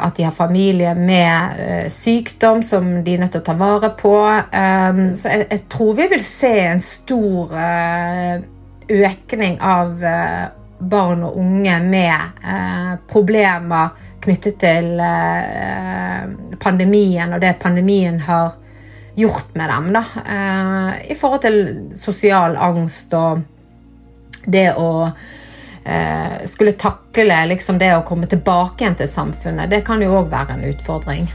at 0.01 0.15
de 0.18 0.24
har 0.25 0.34
familie 0.34 0.94
med 0.98 1.60
uh, 1.60 1.89
sykdom 1.91 2.63
som 2.65 2.88
de 3.03 3.18
er 3.18 3.25
nødt 3.25 3.36
til 3.36 3.44
å 3.44 3.50
ta 3.51 3.58
vare 3.60 3.91
på. 4.00 4.15
Um, 4.56 5.03
så 5.20 5.36
jeg, 5.36 5.50
jeg, 5.51 5.65
tror 5.75 6.00
vi 6.00 6.08
vil 6.15 6.24
se 6.25 6.53
en 6.70 6.82
stor 6.82 7.51
økning 8.91 9.60
av 9.63 9.91
barn 10.82 11.22
og 11.27 11.36
unge 11.38 11.75
med 11.84 12.48
problemer 13.12 13.91
knyttet 14.22 14.60
til 14.62 15.00
eh, 15.01 16.25
pandemien 16.62 17.34
og 17.34 17.42
det 17.42 17.56
pandemien 17.62 18.20
har 18.28 18.54
gjort 19.18 19.56
med 19.58 19.70
dem. 19.70 19.92
Da. 19.96 20.04
Eh, 20.22 21.12
I 21.12 21.18
forhold 21.20 21.44
til 21.46 21.60
sosial 21.98 22.58
angst 22.58 23.13
og 23.18 23.42
det 24.46 24.72
å 24.78 24.92
eh, 25.06 26.42
skulle 26.50 26.78
takle 26.80 27.44
liksom 27.51 27.80
det 27.82 27.92
å 27.96 28.06
komme 28.08 28.30
tilbake 28.30 28.86
igjen 28.86 28.98
til 29.01 29.12
samfunnet. 29.12 29.72
Det 29.72 29.84
kan 29.86 30.01
jo 30.01 30.16
òg 30.22 30.32
være 30.32 30.58
en 30.58 30.68
utfordring. 30.72 31.30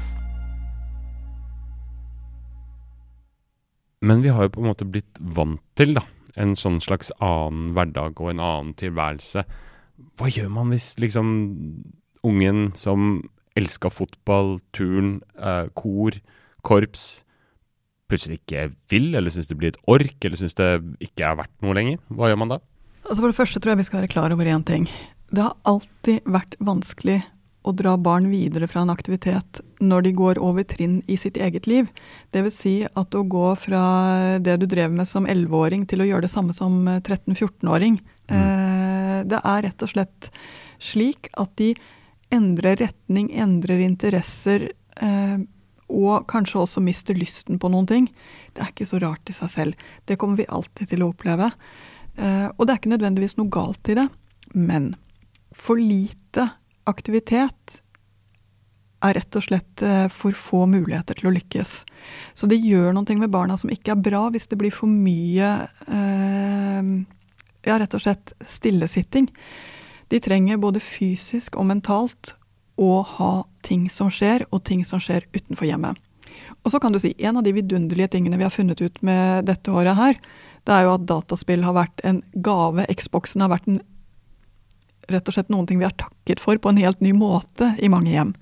Men 4.07 4.23
vi 4.23 4.31
har 4.31 4.47
jo 4.47 4.55
på 4.55 4.62
en 4.62 4.71
måte 4.71 4.87
blitt 4.87 5.19
vant 5.19 5.62
til 5.78 5.97
da, 5.97 6.02
en 6.37 6.52
sånn 6.59 6.78
slags 6.85 7.11
annen 7.16 7.73
hverdag 7.75 8.21
og 8.21 8.31
en 8.31 8.43
annen 8.45 8.75
tilværelse. 8.78 9.47
Hva 10.16 10.28
gjør 10.31 10.50
man 10.52 10.71
hvis 10.73 10.93
liksom 11.00 11.31
ungen 12.26 12.71
som 12.78 13.23
elska 13.56 13.90
fotball, 13.92 14.59
turn, 14.76 15.21
eh, 15.40 15.66
kor, 15.75 16.18
korps, 16.66 17.25
plutselig 18.11 18.40
ikke 18.42 18.71
vil, 18.92 19.14
eller 19.18 19.33
syns 19.33 19.49
det 19.50 19.59
blir 19.59 19.73
et 19.73 19.83
ork, 19.90 20.16
eller 20.23 20.38
syns 20.38 20.56
det 20.59 20.71
ikke 21.02 21.26
er 21.26 21.38
verdt 21.40 21.54
noe 21.64 21.76
lenger? 21.76 22.02
Hva 22.12 22.30
gjør 22.30 22.42
man 22.42 22.54
da? 22.54 22.61
Altså 23.06 23.23
For 23.23 23.30
det 23.30 23.38
første 23.38 23.62
tror 23.62 23.75
jeg 23.75 23.83
vi 23.83 23.88
skal 23.88 24.02
være 24.02 24.12
klar 24.12 24.35
over 24.35 24.50
én 24.50 24.66
ting. 24.66 24.87
Det 25.30 25.42
har 25.42 25.56
alltid 25.66 26.26
vært 26.26 26.54
vanskelig 26.62 27.23
å 27.66 27.73
dra 27.75 27.97
barn 27.99 28.28
videre 28.30 28.68
fra 28.71 28.85
en 28.85 28.92
aktivitet 28.92 29.61
når 29.83 30.06
de 30.06 30.12
går 30.21 30.38
over 30.42 30.66
trinn 30.68 31.00
i 31.11 31.16
sitt 31.18 31.38
eget 31.42 31.66
liv. 31.66 31.88
Dvs. 32.35 32.61
Si 32.62 32.75
at 32.87 33.16
å 33.18 33.25
gå 33.26 33.49
fra 33.59 33.83
det 34.42 34.54
du 34.62 34.68
drev 34.71 34.95
med 34.95 35.11
som 35.11 35.26
11-åring 35.26 35.87
til 35.90 36.02
å 36.02 36.06
gjøre 36.06 36.28
det 36.28 36.33
samme 36.33 36.54
som 36.54 36.87
13-14-åring. 36.87 37.99
Mm. 38.30 38.38
Eh, 38.38 39.18
det 39.26 39.42
er 39.42 39.66
rett 39.66 39.83
og 39.83 39.90
slett 39.90 40.30
slik 40.83 41.30
at 41.40 41.56
de 41.59 41.73
endrer 42.35 42.76
retning, 42.80 43.30
endrer 43.35 43.83
interesser, 43.85 44.71
eh, 45.00 45.38
og 45.87 46.26
kanskje 46.30 46.64
også 46.64 46.83
mister 46.83 47.14
lysten 47.14 47.61
på 47.62 47.71
noen 47.71 47.87
ting. 47.87 48.09
Det 48.54 48.64
er 48.64 48.73
ikke 48.73 48.88
så 48.88 49.00
rart 49.02 49.30
i 49.30 49.37
seg 49.37 49.52
selv. 49.52 49.88
Det 50.04 50.18
kommer 50.18 50.40
vi 50.40 50.49
alltid 50.50 50.90
til 50.90 51.04
å 51.04 51.11
oppleve. 51.12 51.52
Eh, 52.16 52.49
og 52.50 52.66
det 52.66 52.73
er 52.73 52.80
ikke 52.80 52.95
nødvendigvis 52.97 53.37
noe 53.38 53.52
galt 53.52 53.92
i 53.92 53.99
det, 53.99 54.09
men 54.54 54.95
for 55.56 55.78
lite 55.80 56.49
aktivitet 56.87 57.80
er 59.04 59.18
rett 59.18 59.37
og 59.38 59.45
slett 59.45 59.83
eh, 59.85 60.06
for 60.12 60.37
få 60.37 60.64
muligheter 60.71 61.18
til 61.18 61.30
å 61.30 61.35
lykkes. 61.35 61.75
Så 62.35 62.49
det 62.50 62.59
gjør 62.62 62.95
noe 62.97 63.18
med 63.21 63.33
barna 63.33 63.59
som 63.61 63.71
ikke 63.73 63.95
er 63.95 64.04
bra, 64.09 64.26
hvis 64.33 64.49
det 64.50 64.59
blir 64.61 64.75
for 64.75 64.90
mye 64.90 65.50
eh, 65.87 66.92
ja, 67.66 67.78
rett 67.78 67.97
og 67.99 68.02
slett 68.02 68.33
stillesitting. 68.49 69.28
De 70.08 70.20
trenger 70.22 70.60
både 70.62 70.82
fysisk 70.82 71.56
og 71.58 71.68
mentalt 71.70 72.34
å 72.76 73.00
ha 73.16 73.32
ting 73.66 73.88
som 73.90 74.10
skjer, 74.12 74.44
og 74.52 74.62
ting 74.68 74.84
som 74.84 75.00
skjer 75.02 75.25
utenfor 75.34 75.66
hjemmet. 75.66 75.98
Og 76.62 76.72
så 76.72 76.80
kan 76.82 76.92
du 76.92 77.00
si, 77.00 77.14
En 77.18 77.38
av 77.38 77.44
de 77.46 77.54
vidunderlige 77.56 78.12
tingene 78.16 78.36
vi 78.36 78.44
har 78.44 78.52
funnet 78.52 78.80
ut 78.80 79.02
med 79.02 79.46
dette 79.48 79.70
året 79.72 79.96
her, 79.96 80.18
det 80.66 80.75
er 80.75 80.86
jo 80.86 80.94
at 80.96 81.06
dataspill 81.06 81.62
har 81.62 81.76
vært 81.76 82.02
en 82.04 82.22
gave. 82.42 82.86
Xboxen 82.90 83.40
har 83.44 83.52
vært 83.54 83.68
en, 83.70 83.80
rett 85.08 85.28
og 85.28 85.36
slett 85.36 85.52
noen 85.52 85.66
ting 85.66 85.78
vi 85.78 85.86
har 85.86 85.94
takket 85.94 86.42
for 86.42 86.58
på 86.58 86.72
en 86.72 86.82
helt 86.82 87.00
ny 87.00 87.12
måte 87.14 87.70
i 87.78 87.88
mange 87.88 88.10
hjem. 88.10 88.34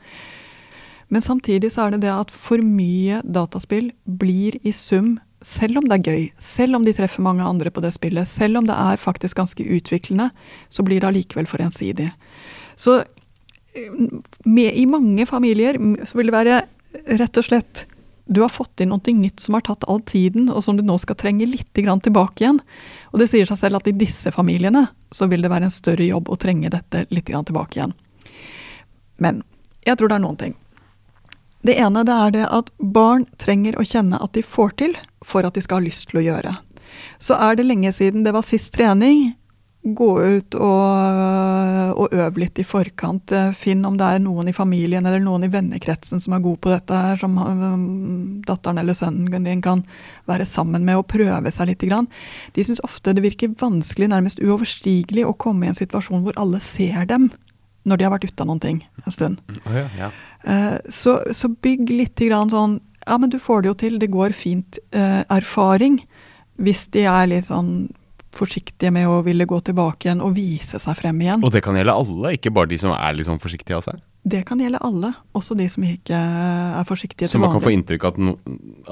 Men 1.13 1.23
samtidig 1.23 1.71
så 1.75 1.85
er 1.85 1.95
det 1.95 2.07
det 2.07 2.15
at 2.15 2.33
for 2.33 2.65
mye 2.65 3.21
dataspill 3.23 3.93
blir 4.05 4.57
i 4.65 4.73
sum 4.73 5.19
selv 5.45 5.81
om 5.81 5.89
det 5.89 5.99
er 5.99 6.11
gøy, 6.11 6.23
selv 6.41 6.79
om 6.79 6.87
de 6.87 6.95
treffer 6.97 7.25
mange 7.25 7.45
andre 7.45 7.73
på 7.73 7.83
det 7.85 7.93
spillet, 7.97 8.29
selv 8.29 8.61
om 8.61 8.69
det 8.69 8.77
er 8.77 9.01
faktisk 9.01 9.39
ganske 9.41 9.65
utviklende, 9.77 10.31
så 10.73 10.85
blir 10.87 11.03
det 11.03 11.11
allikevel 11.11 11.49
for 11.51 11.63
ensidig. 11.65 12.11
Så 12.81 13.03
med, 14.45 14.71
i 14.73 14.87
mange 14.87 15.27
familier 15.27 15.79
så 16.07 16.19
vil 16.19 16.31
det 16.31 16.37
være 16.37 16.63
rett 17.19 17.41
og 17.41 17.47
slett 17.47 17.85
du 18.25 18.41
har 18.41 18.49
fått 18.49 18.81
inn 18.81 18.89
noe 18.89 19.13
nytt 19.13 19.43
som 19.43 19.57
har 19.57 19.65
tatt 19.67 19.85
all 19.85 20.01
tiden, 20.01 20.49
og 20.49 20.65
som 20.65 20.79
du 20.79 20.83
nå 20.87 20.97
skal 21.03 21.19
trenge 21.21 21.45
litt 21.45 21.69
tilbake 21.77 22.41
igjen. 22.41 22.61
Og 23.13 23.21
det 23.21 23.29
sier 23.29 23.45
seg 23.45 23.61
selv 23.61 23.83
at 23.83 23.91
i 23.91 23.97
disse 24.01 24.33
familiene 24.33 24.87
så 25.13 25.29
vil 25.29 25.45
det 25.45 25.51
være 25.53 25.69
en 25.69 25.75
større 25.75 26.07
jobb 26.07 26.31
å 26.33 26.39
trenge 26.41 26.73
dette 26.73 27.05
litt 27.13 27.29
tilbake 27.29 27.77
igjen. 27.77 27.93
Men 29.21 29.43
jeg 29.85 29.99
tror 30.01 30.09
det 30.09 30.17
er 30.17 30.25
noen 30.25 30.41
ting. 30.41 30.57
Det 31.65 31.79
ene 31.81 32.05
det 32.05 32.13
er 32.15 32.35
det 32.35 32.49
at 32.53 32.69
barn 32.79 33.25
trenger 33.41 33.79
å 33.81 33.87
kjenne 33.89 34.21
at 34.21 34.35
de 34.37 34.45
får 34.45 34.77
til 34.83 34.99
for 35.25 35.47
at 35.49 35.57
de 35.57 35.63
skal 35.65 35.81
ha 35.81 35.87
lyst 35.87 36.11
til 36.11 36.21
å 36.21 36.27
gjøre. 36.27 36.53
Så 37.19 37.39
er 37.41 37.57
det 37.57 37.65
lenge 37.65 37.93
siden 37.97 38.27
det 38.27 38.35
var 38.37 38.45
sist 38.45 38.75
trening. 38.75 39.33
Gå 39.85 40.11
ut 40.21 40.55
og, 40.57 41.97
og 42.01 42.15
øv 42.17 42.39
litt 42.41 42.61
i 42.61 42.65
forkant. 42.65 43.33
Finn 43.57 43.85
om 43.85 43.97
det 44.01 44.07
er 44.07 44.23
noen 44.25 44.49
i 44.49 44.55
familien 44.57 45.05
eller 45.05 45.21
noen 45.25 45.45
i 45.45 45.51
vennekretsen 45.53 46.21
som 46.25 46.37
er 46.37 46.45
god 46.45 46.61
på 46.65 46.73
dette, 46.73 47.01
her, 47.07 47.21
som 47.21 47.37
um, 47.37 47.83
datteren 48.49 48.81
eller 48.81 48.97
sønnen 48.97 49.49
din 49.49 49.65
kan 49.65 49.85
være 50.29 50.49
sammen 50.49 50.85
med 50.85 51.01
og 51.01 51.09
prøve 51.13 51.53
seg 51.53 51.73
litt. 51.73 51.85
De 51.85 52.65
syns 52.65 52.85
ofte 52.85 53.17
det 53.17 53.25
virker 53.25 53.57
vanskelig, 53.61 54.09
nærmest 54.13 54.41
uoverstigelig, 54.41 55.25
å 55.29 55.37
komme 55.37 55.65
i 55.65 55.73
en 55.73 55.81
situasjon 55.81 56.25
hvor 56.25 56.37
alle 56.41 56.61
ser 56.65 57.09
dem 57.09 57.31
når 57.85 58.01
de 58.01 58.07
har 58.07 58.15
vært 58.15 58.31
ute 58.31 58.41
av 58.41 58.49
noen 58.49 58.65
ting 58.65 58.79
en 59.05 59.13
stund. 59.13 59.45
Oh 59.69 59.77
ja, 59.77 59.89
ja. 59.99 60.13
Eh, 60.45 60.77
så, 60.93 61.19
så, 61.33 61.49
bygg 61.49 61.89
litt 61.89 62.21
grann 62.21 62.53
sånn 62.53 62.81
Ja, 63.07 63.17
men 63.21 63.31
du 63.33 63.39
får 63.41 63.65
det 63.65 63.71
jo 63.71 63.77
til, 63.81 63.99
det 64.01 64.13
går 64.13 64.33
fint. 64.37 64.79
Eh, 64.97 65.23
erfaring. 65.33 66.03
Hvis 66.61 66.87
de 66.95 67.05
er 67.09 67.29
litt 67.29 67.51
sånn 67.51 67.91
forsiktige 68.35 68.91
med 68.95 69.09
å 69.09 69.21
ville 69.25 69.47
gå 69.49 69.59
tilbake 69.65 70.09
igjen 70.09 70.23
og 70.25 70.35
vise 70.37 70.81
seg 70.83 70.99
frem 70.99 71.21
igjen. 71.23 71.45
Og 71.45 71.53
det 71.55 71.63
kan 71.65 71.77
gjelde 71.79 71.95
alle, 71.95 72.35
ikke 72.37 72.53
bare 72.55 72.71
de 72.73 72.79
som 72.81 72.95
er 72.97 73.15
litt 73.17 73.29
sånn 73.29 73.41
forsiktige 73.43 73.79
av 73.79 73.85
seg? 73.87 74.01
Det 74.25 74.41
kan 74.49 74.61
gjelde 74.63 74.81
alle, 74.85 75.13
også 75.37 75.57
de 75.59 75.69
som 75.71 75.85
ikke 75.87 76.19
er 76.19 76.89
forsiktige 76.89 77.29
Så 77.29 77.37
til 77.37 77.45
man 77.45 77.53
kan 77.55 77.65
få 77.65 77.75
inntrykk 77.75 78.07
av 78.09 78.15
at, 78.15 78.21
no, 78.25 78.35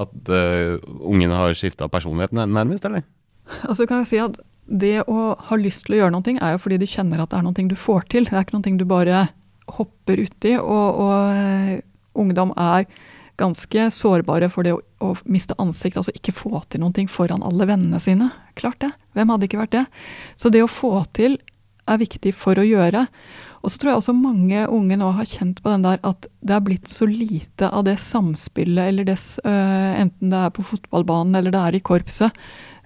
at 0.04 0.30
uh, 0.30 0.76
ungen 1.08 1.32
har 1.32 1.56
skifta 1.56 1.88
personlighet 1.92 2.36
nærmest, 2.36 2.84
eller? 2.88 3.06
Altså 3.66 3.88
kan 3.90 4.04
jeg 4.04 4.10
si 4.12 4.20
at 4.22 4.36
Det 4.62 5.02
å 5.10 5.32
ha 5.48 5.56
lyst 5.58 5.86
til 5.86 5.96
å 5.96 6.02
gjøre 6.02 6.14
noe 6.14 6.34
er 6.36 6.52
jo 6.54 6.60
fordi 6.62 6.78
du 6.78 6.86
kjenner 6.86 7.24
at 7.24 7.32
det 7.32 7.40
er 7.40 7.46
noe 7.48 7.64
du 7.72 7.74
får 7.76 8.06
til. 8.12 8.28
Det 8.28 8.36
er 8.36 8.44
ikke 8.44 8.60
noe 8.60 8.78
du 8.78 8.84
bare 8.88 9.24
hopper 9.78 10.22
uti. 10.26 10.56
Og, 10.60 11.00
og 11.06 11.32
eh, 11.36 11.80
ungdom 12.18 12.52
er 12.60 12.86
ganske 13.40 13.86
sårbare 13.90 14.50
for 14.52 14.66
det 14.66 14.74
å, 14.76 14.82
å 15.02 15.14
miste 15.32 15.56
ansikt, 15.62 15.96
altså 15.98 16.12
ikke 16.14 16.34
få 16.36 16.60
til 16.70 16.82
noen 16.84 16.92
ting 16.94 17.08
foran 17.10 17.42
alle 17.46 17.66
vennene 17.70 17.98
sine. 18.02 18.28
Klart 18.60 18.82
det. 18.84 18.92
Hvem 19.16 19.32
hadde 19.32 19.48
ikke 19.48 19.62
vært 19.64 19.74
det? 19.78 19.86
Så 20.38 20.52
det 20.52 20.62
å 20.62 20.70
få 20.70 20.92
til 21.16 21.38
er 21.90 21.98
viktig 21.98 22.30
for 22.38 22.60
å 22.60 22.66
gjøre. 22.66 23.06
Og 23.64 23.70
så 23.72 23.78
tror 23.80 23.90
jeg 23.92 24.00
også 24.02 24.12
mange 24.14 24.60
unge 24.70 24.96
nå 25.00 25.08
har 25.16 25.26
kjent 25.26 25.58
på 25.64 25.70
den 25.72 25.82
der 25.86 25.98
at 26.06 26.28
det 26.44 26.54
er 26.54 26.62
blitt 26.66 26.90
så 26.90 27.06
lite 27.08 27.70
av 27.74 27.84
det 27.88 27.96
samspillet, 28.02 28.84
eller 28.92 29.06
det, 29.08 29.16
s- 29.18 29.40
øh, 29.42 29.92
enten 30.04 30.30
det 30.30 30.38
er 30.44 30.52
på 30.54 30.62
fotballbanen 30.66 31.38
eller 31.40 31.54
det 31.54 31.62
er 31.62 31.78
i 31.78 31.82
korpset, 31.82 32.38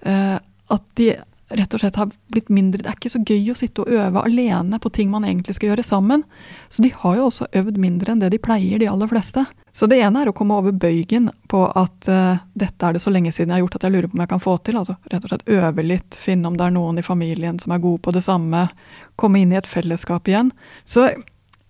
øh, 0.05 0.37
at 0.73 0.87
de 0.97 1.11
rett 1.49 1.73
og 1.73 1.79
slett 1.79 1.95
har 1.95 2.09
blitt 2.33 2.49
mindre 2.51 2.81
Det 2.83 2.89
er 2.91 2.97
ikke 2.97 3.11
så 3.13 3.21
gøy 3.23 3.51
å 3.51 3.55
sitte 3.57 3.83
og 3.83 3.93
øve 3.93 4.23
alene 4.27 4.79
på 4.83 4.91
ting 4.93 5.11
man 5.11 5.25
egentlig 5.27 5.55
skal 5.55 5.71
gjøre 5.71 5.85
sammen. 5.85 6.25
Så 6.69 6.83
de 6.83 6.91
har 6.91 7.15
jo 7.15 7.29
også 7.29 7.47
øvd 7.55 7.79
mindre 7.79 8.11
enn 8.11 8.23
det 8.23 8.33
de 8.33 8.41
pleier, 8.41 8.81
de 8.81 8.89
aller 8.91 9.09
fleste. 9.11 9.45
Så 9.77 9.87
det 9.87 9.99
ene 10.01 10.23
er 10.23 10.31
å 10.31 10.35
komme 10.35 10.57
over 10.57 10.73
bøygen 10.73 11.29
på 11.51 11.61
at 11.77 12.09
uh, 12.09 12.41
dette 12.57 12.83
er 12.83 12.95
det 12.95 13.01
så 13.03 13.13
lenge 13.13 13.31
siden 13.31 13.53
jeg 13.53 13.59
har 13.59 13.65
gjort 13.67 13.77
at 13.77 13.87
jeg 13.87 13.93
lurer 13.93 14.09
på 14.09 14.17
om 14.17 14.23
jeg 14.25 14.31
kan 14.33 14.43
få 14.43 14.57
til. 14.65 14.79
Altså 14.81 14.97
rett 15.11 15.23
og 15.23 15.31
slett 15.31 15.49
øve 15.53 15.85
litt, 15.85 16.17
finne 16.17 16.49
om 16.49 16.57
det 16.57 16.65
er 16.67 16.75
noen 16.75 16.99
i 16.99 17.05
familien 17.05 17.61
som 17.61 17.75
er 17.75 17.83
gode 17.83 18.01
på 18.03 18.15
det 18.15 18.25
samme. 18.25 18.67
Komme 19.15 19.43
inn 19.43 19.53
i 19.53 19.59
et 19.59 19.69
fellesskap 19.69 20.27
igjen. 20.27 20.49
Så 20.89 21.11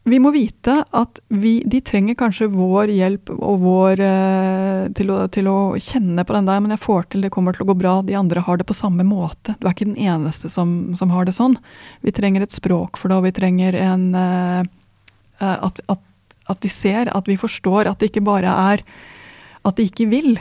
vi 0.07 0.19
må 0.23 0.31
vite 0.31 0.77
at 0.95 1.19
vi, 1.27 1.57
de 1.67 1.81
trenger 1.83 2.15
kanskje 2.19 2.47
vår 2.53 2.91
hjelp 2.95 3.31
og 3.35 3.59
vår 3.63 4.01
eh, 4.05 4.83
til, 4.95 5.11
å, 5.11 5.17
til 5.33 5.49
å 5.51 5.57
kjenne 5.83 6.23
på 6.23 6.35
den 6.35 6.47
der, 6.47 6.61
men 6.63 6.71
jeg 6.75 6.83
får 6.85 7.09
til, 7.11 7.25
det 7.25 7.31
kommer 7.33 7.55
til 7.55 7.65
å 7.65 7.69
gå 7.71 7.75
bra, 7.81 7.97
de 8.07 8.15
andre 8.15 8.43
har 8.45 8.59
det 8.59 8.67
på 8.69 8.77
samme 8.77 9.03
måte. 9.07 9.57
Du 9.59 9.67
er 9.67 9.75
ikke 9.75 9.89
den 9.89 9.99
eneste 9.99 10.51
som, 10.53 10.95
som 10.99 11.11
har 11.11 11.27
det 11.27 11.35
sånn. 11.35 11.57
Vi 12.07 12.15
trenger 12.15 12.45
et 12.45 12.55
språk 12.55 12.99
for 13.01 13.11
det, 13.11 13.19
og 13.19 13.27
vi 13.27 13.35
trenger 13.35 13.75
en 13.81 14.09
eh, 14.15 14.61
eh, 15.41 15.57
at, 15.67 15.81
at, 15.91 16.05
at 16.47 16.61
de 16.63 16.71
ser, 16.71 17.11
at 17.11 17.27
vi 17.27 17.39
forstår 17.39 17.91
at 17.91 17.99
det 17.99 18.13
ikke 18.13 18.27
bare 18.27 18.53
er 18.73 18.85
at 19.67 19.75
de 19.75 19.89
ikke 19.89 20.07
vil, 20.07 20.37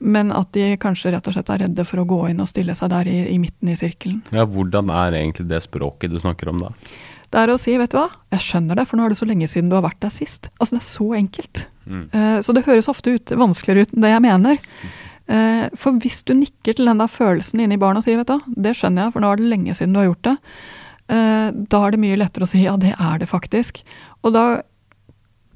men 0.00 0.32
at 0.32 0.52
de 0.56 0.70
kanskje 0.80 1.12
rett 1.12 1.28
og 1.28 1.36
slett 1.36 1.52
er 1.52 1.66
redde 1.66 1.84
for 1.88 2.00
å 2.00 2.06
gå 2.08 2.22
inn 2.30 2.40
og 2.40 2.48
stille 2.48 2.76
seg 2.76 2.92
der 2.92 3.08
i, 3.12 3.18
i 3.32 3.36
midten 3.40 3.72
i 3.72 3.76
sirkelen. 3.76 4.22
Ja, 4.32 4.46
Hvordan 4.48 4.88
er 4.92 5.18
egentlig 5.20 5.48
det 5.52 5.62
språket 5.64 6.12
du 6.12 6.18
snakker 6.22 6.52
om 6.52 6.64
da? 6.64 6.72
Det 7.36 7.42
er 7.42 7.50
å 7.52 7.58
si, 7.60 7.74
vet 7.76 7.92
du 7.92 7.98
hva, 7.98 8.06
jeg 8.32 8.40
skjønner 8.40 8.78
det, 8.78 8.86
for 8.88 8.96
nå 8.96 9.04
er 9.04 9.12
det 9.12 9.18
så 9.18 9.26
lenge 9.28 9.46
siden 9.52 9.68
du 9.68 9.74
har 9.76 9.82
vært 9.84 9.98
der 10.00 10.12
sist. 10.14 10.48
Altså, 10.56 10.78
det 10.78 10.80
er 10.80 10.86
så 10.86 11.08
enkelt. 11.18 11.58
Mm. 11.84 12.06
Eh, 12.08 12.36
så 12.40 12.54
det 12.56 12.62
høres 12.64 12.88
ofte 12.88 13.12
ut 13.12 13.32
vanskeligere 13.36 13.84
ut 13.84 13.92
enn 13.92 14.06
det 14.06 14.12
jeg 14.14 14.22
mener. 14.24 14.62
Eh, 15.28 15.66
for 15.76 16.00
hvis 16.00 16.22
du 16.24 16.32
nikker 16.38 16.78
til 16.78 16.88
den 16.88 17.02
der 17.02 17.12
følelsen 17.12 17.60
inni 17.60 17.76
barnet 17.82 18.00
og 18.00 18.08
sier, 18.08 18.16
vet 18.22 18.30
du 18.30 18.38
hva, 18.38 18.56
det 18.64 18.72
skjønner 18.78 19.04
jeg, 19.04 19.12
for 19.12 19.24
nå 19.24 19.34
er 19.34 19.42
det 19.42 19.50
lenge 19.52 19.76
siden 19.76 19.92
du 19.92 20.00
har 20.00 20.08
gjort 20.08 20.30
det, 20.30 20.34
eh, 21.12 21.50
da 21.76 21.82
er 21.82 21.92
det 21.92 22.00
mye 22.06 22.22
lettere 22.22 22.48
å 22.48 22.50
si 22.54 22.62
ja, 22.64 22.78
det 22.80 22.94
er 22.96 23.20
det 23.20 23.28
faktisk. 23.28 23.82
Og 24.24 24.32
da 24.32 24.46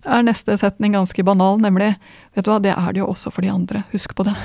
er 0.05 0.29
neste 0.29 0.61
setning 0.61 0.99
ganske 0.99 1.25
banal, 1.25 1.57
nemlig 1.65 1.95
vet 2.37 2.45
du 2.45 2.53
hva, 2.53 2.61
det 2.61 2.77
er 2.77 2.93
det 2.93 3.01
jo 3.01 3.09
også 3.09 3.33
for 3.33 3.41
de 3.47 3.55
andre. 3.57 3.87
Husk 3.97 4.13
på 4.21 4.29
det. 4.29 4.37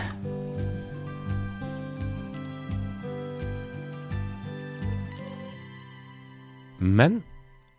Men 6.85 7.19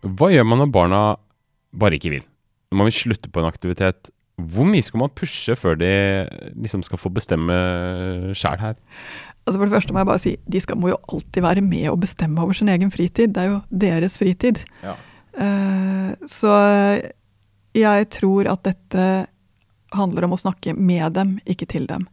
hva 0.02 0.30
gjør 0.32 0.46
man 0.48 0.62
når 0.62 0.74
barna 0.74 1.00
bare 1.76 1.98
ikke 1.98 2.12
vil? 2.16 2.26
Når 2.70 2.80
man 2.80 2.88
vil 2.90 2.98
slutte 2.98 3.30
på 3.32 3.42
en 3.42 3.48
aktivitet, 3.48 4.10
hvor 4.36 4.68
mye 4.68 4.84
skal 4.84 5.00
man 5.00 5.14
pushe 5.16 5.54
før 5.56 5.78
de 5.80 5.90
liksom 6.52 6.82
skal 6.84 7.00
få 7.00 7.10
bestemme 7.14 7.54
sjæl 8.36 8.60
her? 8.60 8.76
Altså 9.46 9.60
For 9.60 9.64
det 9.64 9.76
første 9.76 9.94
må 9.94 10.02
jeg 10.02 10.08
bare 10.10 10.22
si, 10.22 10.32
de 10.52 10.60
skal, 10.60 10.78
må 10.82 10.90
jo 10.90 10.98
alltid 11.12 11.44
være 11.44 11.62
med 11.64 11.88
og 11.92 12.00
bestemme 12.02 12.42
over 12.42 12.56
sin 12.56 12.68
egen 12.72 12.90
fritid. 12.90 13.32
Det 13.32 13.44
er 13.44 13.52
jo 13.54 13.60
deres 13.70 14.18
fritid. 14.18 14.60
Ja. 14.82 14.96
Eh, 15.38 16.10
så 16.28 16.52
jeg 17.76 18.08
tror 18.12 18.50
at 18.50 18.64
dette 18.66 19.06
handler 19.94 20.26
om 20.26 20.34
å 20.34 20.40
snakke 20.40 20.74
med 20.74 21.14
dem, 21.16 21.36
ikke 21.46 21.68
til 21.70 21.86
dem. 21.88 22.08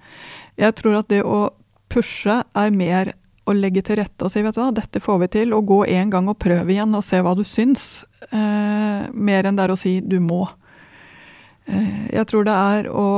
Jeg 0.62 0.78
tror 0.80 1.02
at 1.02 1.10
det 1.12 1.24
å 1.26 1.50
pushe 1.92 2.40
er 2.44 2.76
mer 2.76 3.14
å 3.44 3.56
legge 3.56 3.84
til 3.84 4.00
rette 4.00 4.24
og 4.24 4.32
si 4.32 4.44
vet 4.44 4.56
du 4.56 4.62
hva, 4.62 4.72
dette 4.76 5.02
får 5.04 5.22
vi 5.24 5.30
til, 5.36 5.54
og 5.56 5.68
gå 5.68 5.80
en 5.92 6.12
gang 6.14 6.30
og 6.32 6.40
prøve 6.42 6.72
igjen 6.72 6.96
og 6.96 7.04
se 7.06 7.20
hva 7.24 7.36
du 7.36 7.44
syns, 7.48 8.06
eh, 8.32 9.10
mer 9.12 9.48
enn 9.48 9.58
det 9.60 9.66
er 9.66 9.74
å 9.74 9.80
si 9.80 9.98
du 10.00 10.20
må. 10.24 10.46
Eh, 11.68 12.14
jeg 12.14 12.28
tror 12.30 12.48
det 12.48 12.56
er 12.56 12.92
å 12.92 13.10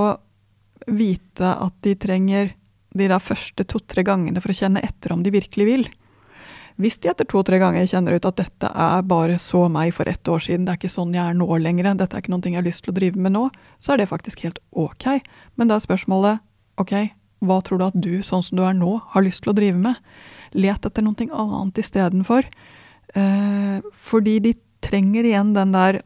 vite 0.87 1.51
at 1.53 1.77
de 1.85 1.95
trenger 1.97 2.53
de 2.95 3.07
der 3.11 3.21
første 3.21 3.65
to-tre 3.67 4.05
gangene 4.07 4.41
for 4.41 4.53
å 4.53 4.57
kjenne 4.57 4.83
etter 4.85 5.13
om 5.13 5.23
de 5.23 5.33
virkelig 5.33 5.67
vil. 5.67 5.87
Hvis 6.81 6.97
de 6.99 7.07
etter 7.07 7.27
to-tre 7.27 7.59
ganger 7.61 7.87
kjenner 7.87 8.17
ut 8.17 8.25
at 8.27 8.39
dette 8.39 8.67
er 8.67 9.03
bare 9.07 9.37
så 9.39 9.65
meg 9.71 9.93
for 9.95 10.09
ett 10.11 10.27
år 10.27 10.41
siden, 10.43 10.65
det 10.65 10.73
er 10.73 10.79
ikke 10.81 10.91
sånn 10.91 11.13
jeg 11.15 11.23
er 11.23 11.37
nå 11.37 11.47
lenger, 11.61 11.93
dette 11.95 12.17
er 12.17 12.23
ikke 12.23 12.33
noe 12.33 12.43
jeg 12.43 12.57
har 12.57 12.65
lyst 12.67 12.83
til 12.83 12.91
å 12.91 12.97
drive 12.97 13.21
med 13.21 13.35
nå, 13.35 13.45
så 13.79 13.93
er 13.93 14.01
det 14.01 14.09
faktisk 14.11 14.43
helt 14.43 14.59
ok. 14.75 15.07
Men 15.55 15.71
da 15.71 15.77
er 15.77 15.85
spørsmålet 15.85 16.43
ok, 16.81 16.95
hva 17.47 17.59
tror 17.65 17.81
du 17.81 17.85
at 17.87 17.97
du, 17.97 18.13
sånn 18.25 18.43
som 18.45 18.59
du 18.59 18.63
er 18.65 18.75
nå, 18.77 18.97
har 19.13 19.25
lyst 19.25 19.43
til 19.45 19.53
å 19.53 19.57
drive 19.57 19.79
med? 19.81 19.99
Let 20.55 20.87
etter 20.87 21.05
noe 21.05 21.27
annet 21.29 21.81
istedenfor. 21.81 22.47
Eh, 23.15 23.79
fordi 24.07 24.39
de 24.43 24.55
trenger 24.85 25.27
igjen 25.27 25.53
den 25.55 25.73
der 25.75 26.01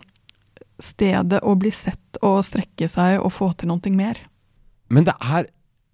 stedet 0.80 1.41
å 1.43 1.56
bli 1.60 1.71
sett 1.75 2.19
og 2.23 2.41
strekke 2.47 2.88
seg 2.91 3.19
og 3.19 3.34
få 3.36 3.52
til 3.60 3.71
noe 3.71 3.95
mer. 3.95 4.19
Men 4.89 5.08
det 5.08 5.15
er 5.19 5.49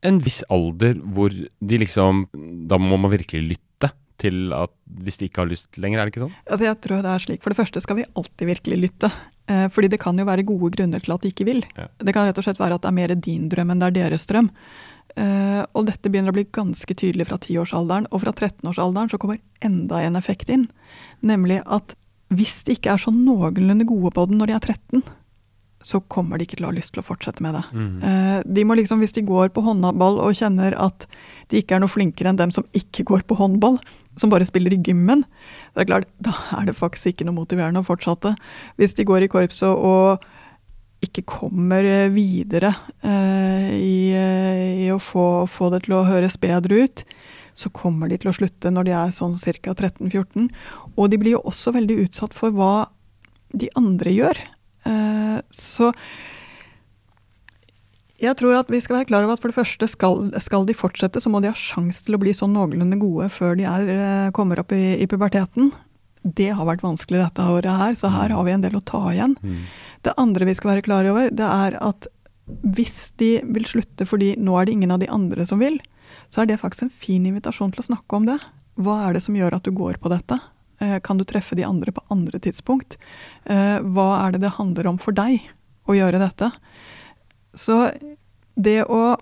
en 0.05 0.21
viss 0.23 0.43
alder 0.53 0.99
hvor 1.01 1.33
de 1.33 1.77
liksom 1.81 2.27
Da 2.69 2.77
må 2.77 2.97
man 3.01 3.09
virkelig 3.09 3.55
lytte 3.55 3.89
til 4.21 4.53
at 4.55 4.71
hvis 5.03 5.17
de 5.19 5.27
ikke 5.27 5.41
har 5.41 5.49
lyst 5.49 5.79
lenger, 5.81 5.99
er 5.99 6.07
det 6.07 6.13
ikke 6.13 6.25
sånn? 6.27 6.35
Altså 6.47 6.67
jeg 6.69 6.77
tror 6.85 7.01
det 7.03 7.11
er 7.11 7.23
slik. 7.23 7.41
For 7.43 7.51
det 7.51 7.59
første 7.59 7.81
skal 7.83 7.97
vi 7.99 8.05
alltid 8.15 8.47
virkelig 8.47 8.77
lytte. 8.79 9.09
Eh, 9.51 9.65
fordi 9.73 9.89
det 9.91 9.99
kan 10.01 10.17
jo 10.17 10.25
være 10.25 10.45
gode 10.47 10.71
grunner 10.77 11.03
til 11.03 11.13
at 11.13 11.25
de 11.25 11.31
ikke 11.33 11.47
vil. 11.49 11.65
Ja. 11.75 11.89
Det 11.99 12.15
kan 12.15 12.29
rett 12.29 12.39
og 12.39 12.47
slett 12.47 12.61
være 12.61 12.79
at 12.79 12.85
det 12.85 12.91
er 12.91 12.97
mer 12.97 13.15
din 13.27 13.49
drøm 13.51 13.73
enn 13.73 13.83
det 13.83 13.89
er 13.91 13.97
deres 13.99 14.25
drøm. 14.29 14.49
Eh, 15.15 15.61
og 15.71 15.85
dette 15.87 16.11
begynner 16.11 16.33
å 16.33 16.35
bli 16.35 16.47
ganske 16.55 16.91
tydelig 16.97 17.29
fra 17.29 17.39
10-årsalderen. 17.39 18.09
Og 18.11 18.23
fra 18.25 18.33
13-årsalderen 18.35 19.11
så 19.11 19.19
kommer 19.21 19.41
enda 19.63 20.01
en 20.03 20.19
effekt 20.19 20.51
inn. 20.51 20.67
Nemlig 21.25 21.61
at 21.65 21.95
hvis 22.35 22.63
de 22.67 22.75
ikke 22.75 22.95
er 22.95 23.01
så 23.01 23.13
noenlunde 23.13 23.87
gode 23.87 24.11
på 24.15 24.25
den 24.27 24.41
når 24.41 24.51
de 24.51 24.57
er 24.57 24.65
13, 24.65 25.05
så 25.85 25.99
kommer 26.09 26.39
de 26.39 26.47
ikke 26.47 26.57
til 26.57 26.65
å 26.65 26.71
ha 26.71 26.75
lyst 26.75 26.95
til 26.95 27.03
å 27.03 27.05
fortsette 27.05 27.43
med 27.45 27.53
det. 27.53 27.61
Mm. 27.77 27.99
de 28.57 28.63
må 28.65 28.73
liksom, 28.73 29.03
Hvis 29.03 29.13
de 29.13 29.21
går 29.21 29.51
på 29.53 29.61
håndball 29.61 30.17
og 30.23 30.33
kjenner 30.33 30.73
at 30.81 31.05
de 31.53 31.61
ikke 31.61 31.77
er 31.77 31.83
noe 31.83 31.93
flinkere 31.93 32.31
enn 32.31 32.39
dem 32.39 32.53
som 32.55 32.65
ikke 32.73 33.05
går 33.05 33.21
på 33.29 33.37
håndball, 33.37 33.77
som 34.17 34.31
bare 34.33 34.47
spiller 34.49 34.73
i 34.73 34.81
gymmen, 34.81 35.21
det 35.75 35.83
er 35.83 35.91
klart, 35.91 36.09
da 36.17 36.33
er 36.57 36.65
det 36.65 36.77
faktisk 36.79 37.13
ikke 37.13 37.27
noe 37.29 37.37
motiverende 37.37 37.83
å 37.83 37.85
fortsette. 37.85 38.33
Hvis 38.81 38.97
de 38.97 39.05
går 39.05 39.27
i 39.27 39.29
korpset 39.29 39.69
og 39.69 40.25
ikke 41.05 41.25
kommer 41.29 41.85
eh, 41.85 42.11
videre 42.13 42.73
eh, 43.05 43.71
i, 43.75 43.97
eh, 44.17 44.83
i 44.85 44.91
å 44.93 44.99
få, 45.01 45.45
få 45.49 45.71
det 45.73 45.85
til 45.85 45.97
å 45.97 46.05
høres 46.07 46.37
bedre 46.41 46.85
ut, 46.85 47.05
så 47.55 47.71
kommer 47.71 48.11
de 48.11 48.19
til 48.19 48.31
å 48.31 48.35
slutte 48.35 48.71
når 48.73 48.89
de 48.89 48.95
er 48.99 49.15
sånn 49.15 49.37
ca. 49.39 49.73
13-14. 49.73 50.49
Og 50.95 51.09
de 51.11 51.19
blir 51.21 51.37
jo 51.37 51.43
også 51.47 51.75
veldig 51.75 52.01
utsatt 52.05 52.35
for 52.35 52.55
hva 52.55 52.89
de 53.55 53.69
andre 53.79 54.11
gjør. 54.11 54.41
Eh, 54.85 55.37
så 55.55 55.91
jeg 58.21 58.37
tror 58.39 58.55
at 58.55 58.69
vi 58.71 58.79
skal 58.79 58.99
være 58.99 59.09
klar 59.09 59.25
over 59.25 59.35
at 59.35 59.41
for 59.43 59.51
det 59.51 59.57
første 59.57 59.87
skal, 59.91 60.29
skal 60.43 60.67
de 60.67 60.75
fortsette, 60.77 61.19
så 61.21 61.31
må 61.31 61.41
de 61.43 61.51
ha 61.51 61.57
sjanse 61.59 62.05
til 62.05 62.15
å 62.15 62.21
bli 62.21 62.31
sånn 62.35 62.55
noenlunde 62.55 62.99
gode 63.01 63.27
før 63.33 63.57
de 63.59 63.67
er, 63.67 63.91
eh, 63.91 64.31
kommer 64.35 64.61
opp 64.61 64.71
i, 64.75 64.95
i 65.03 65.09
puberteten. 65.11 65.73
Det 66.25 66.49
har 66.57 66.65
vært 66.65 66.81
vanskelig 66.81 67.21
dette 67.21 67.43
året 67.53 67.69
her, 67.77 67.93
så 67.93 68.09
her 68.09 68.33
har 68.33 68.43
vi 68.47 68.51
en 68.55 68.61
del 68.65 68.75
å 68.79 68.83
ta 68.83 69.01
igjen. 69.13 69.35
Det 70.01 70.13
andre 70.17 70.45
vi 70.49 70.55
skal 70.57 70.71
være 70.73 70.85
klar 70.87 71.05
over, 71.05 71.29
det 71.29 71.45
er 71.45 71.77
at 71.85 72.07
hvis 72.65 73.11
de 73.21 73.29
vil 73.45 73.65
slutte 73.65 74.05
fordi 74.09 74.35
nå 74.37 74.53
er 74.57 74.65
det 74.67 74.73
ingen 74.75 74.91
av 74.93 74.99
de 75.01 75.07
andre 75.09 75.45
som 75.49 75.61
vil, 75.61 75.77
så 76.29 76.41
er 76.41 76.49
det 76.49 76.59
faktisk 76.61 76.83
en 76.87 76.93
fin 76.93 77.25
invitasjon 77.25 77.71
til 77.73 77.81
å 77.83 77.87
snakke 77.89 78.17
om 78.17 78.25
det. 78.25 78.39
Hva 78.77 78.99
er 79.07 79.13
det 79.17 79.21
som 79.25 79.37
gjør 79.37 79.55
at 79.57 79.65
du 79.65 79.71
går 79.71 79.97
på 80.01 80.09
dette? 80.13 80.37
Eh, 80.81 80.99
Kan 80.99 81.17
du 81.17 81.25
treffe 81.25 81.55
de 81.55 81.63
andre 81.65 81.91
på 81.95 82.03
andre 82.13 82.39
tidspunkt? 82.41 82.97
Eh, 83.45 83.79
Hva 83.81 84.07
er 84.25 84.31
det 84.35 84.41
det 84.45 84.55
handler 84.57 84.87
om 84.91 84.97
for 85.01 85.13
deg 85.15 85.41
å 85.87 85.93
gjøre 85.97 86.19
dette? 86.21 86.51
Så 87.55 87.91
det 88.57 88.81
å 88.89 89.15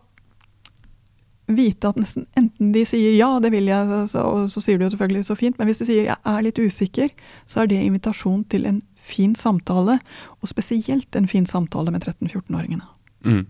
vite 1.52 1.90
at 1.90 2.00
nesten 2.00 2.26
enten 2.40 2.72
de 2.76 2.86
sier 2.88 3.18
ja, 3.18 3.30
det 3.44 3.52
vil 3.52 3.68
jeg, 3.68 3.88
så, 3.90 4.02
så, 4.08 4.24
så 4.52 4.64
sier 4.64 4.80
du 4.80 4.86
jo 4.88 4.94
selvfølgelig 4.94 5.28
så 5.28 5.38
fint, 5.40 5.60
men 5.60 5.70
hvis 5.70 5.82
de 5.82 5.90
sier 5.90 6.08
jeg 6.08 6.18
er 6.18 6.44
litt 6.46 6.60
usikker, 6.60 7.14
så 7.50 7.64
er 7.64 7.72
det 7.72 7.82
invitasjon 7.84 8.44
til 8.52 8.68
en 8.70 8.82
fin 9.04 9.34
samtale, 9.36 9.98
og 10.40 10.52
spesielt 10.52 11.16
en 11.20 11.28
fin 11.28 11.48
samtale 11.48 11.92
med 11.92 12.06
13-14-åringene. 12.08 12.86
Mm. 13.28 13.44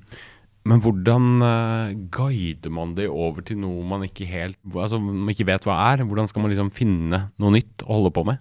Men 0.70 0.80
hvordan 0.80 1.26
uh, 1.44 1.92
guider 2.14 2.72
man 2.72 2.96
det 2.98 3.10
over 3.12 3.44
til 3.46 3.60
noe 3.60 3.84
man 3.84 4.06
ikke 4.06 4.24
helt 4.30 4.56
Altså 4.72 4.96
man 5.02 5.28
ikke 5.34 5.50
vet 5.50 5.66
hva 5.68 5.76
er? 5.92 6.06
Hvordan 6.08 6.30
skal 6.32 6.46
man 6.46 6.54
liksom 6.54 6.70
finne 6.72 7.26
noe 7.36 7.52
nytt 7.52 7.84
å 7.84 7.98
holde 7.98 8.14
på 8.16 8.24
med? 8.30 8.40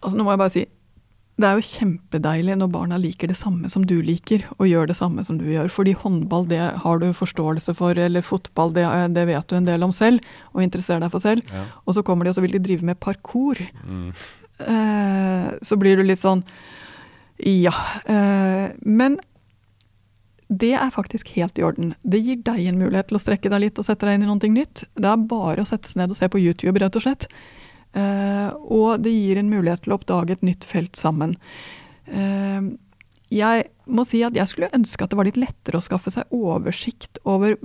Altså 0.00 0.18
Nå 0.18 0.26
må 0.26 0.34
jeg 0.34 0.42
bare 0.42 0.54
si 0.56 0.64
det 1.40 1.48
er 1.48 1.58
jo 1.58 1.66
kjempedeilig 1.66 2.56
når 2.60 2.72
barna 2.74 2.98
liker 3.00 3.30
det 3.30 3.38
samme 3.38 3.70
som 3.72 3.84
du 3.86 3.96
liker, 4.04 4.44
og 4.58 4.68
gjør 4.68 4.90
det 4.90 4.98
samme 4.98 5.24
som 5.26 5.38
du 5.40 5.46
gjør. 5.48 5.70
Fordi 5.72 5.94
håndball 5.96 6.48
det 6.50 6.60
har 6.82 7.00
du 7.00 7.08
forståelse 7.16 7.74
for, 7.78 7.98
eller 7.98 8.24
fotball 8.26 8.74
det, 8.76 8.86
det 9.16 9.26
vet 9.30 9.48
du 9.48 9.56
en 9.58 9.68
del 9.68 9.86
om 9.86 9.94
selv, 9.94 10.24
og 10.54 10.64
interesserer 10.64 11.02
deg 11.04 11.14
for 11.14 11.24
selv. 11.24 11.46
Ja. 11.52 11.64
Og 11.86 11.96
så 11.96 12.04
kommer 12.06 12.26
de 12.26 12.34
og 12.34 12.38
så 12.38 12.44
vil 12.44 12.54
de 12.56 12.62
drive 12.62 12.86
med 12.86 13.00
parkour. 13.02 13.60
Mm. 13.84 14.12
Eh, 14.60 15.48
så 15.64 15.80
blir 15.80 15.96
du 15.96 16.04
litt 16.04 16.20
sånn 16.20 16.44
ja. 17.40 17.72
Eh, 18.04 18.72
men 18.84 19.16
det 20.50 20.74
er 20.74 20.90
faktisk 20.92 21.30
helt 21.36 21.58
i 21.58 21.64
orden. 21.64 21.94
Det 22.02 22.20
gir 22.20 22.40
deg 22.44 22.66
en 22.66 22.80
mulighet 22.80 23.10
til 23.10 23.20
å 23.20 23.22
strekke 23.22 23.52
deg 23.52 23.64
litt 23.64 23.78
og 23.78 23.86
sette 23.86 24.06
deg 24.06 24.18
inn 24.18 24.26
i 24.26 24.28
noe 24.28 24.52
nytt. 24.52 24.84
Det 24.98 25.08
er 25.08 25.28
bare 25.30 25.62
å 25.62 25.68
sette 25.68 25.88
seg 25.88 26.02
ned 26.02 26.12
og 26.12 26.18
se 26.18 26.28
på 26.28 26.42
YouTube, 26.42 26.74
rett 26.82 26.98
og 26.98 27.06
slett. 27.06 27.28
Uh, 27.90 28.54
og 28.70 29.02
det 29.02 29.10
gir 29.10 29.40
en 29.40 29.50
mulighet 29.50 29.82
til 29.84 29.94
å 29.94 29.98
oppdage 29.98 30.36
et 30.36 30.46
nytt 30.46 30.66
felt 30.68 30.98
sammen. 30.98 31.34
Uh, 32.06 32.76
jeg 33.30 33.66
må 33.90 34.04
si 34.06 34.22
at 34.26 34.34
jeg 34.34 34.50
skulle 34.50 34.70
ønske 34.74 35.04
at 35.04 35.12
det 35.12 35.18
var 35.18 35.26
litt 35.26 35.38
lettere 35.38 35.78
å 35.78 35.84
skaffe 35.84 36.10
seg 36.14 36.30
oversikt 36.34 37.20
over 37.30 37.56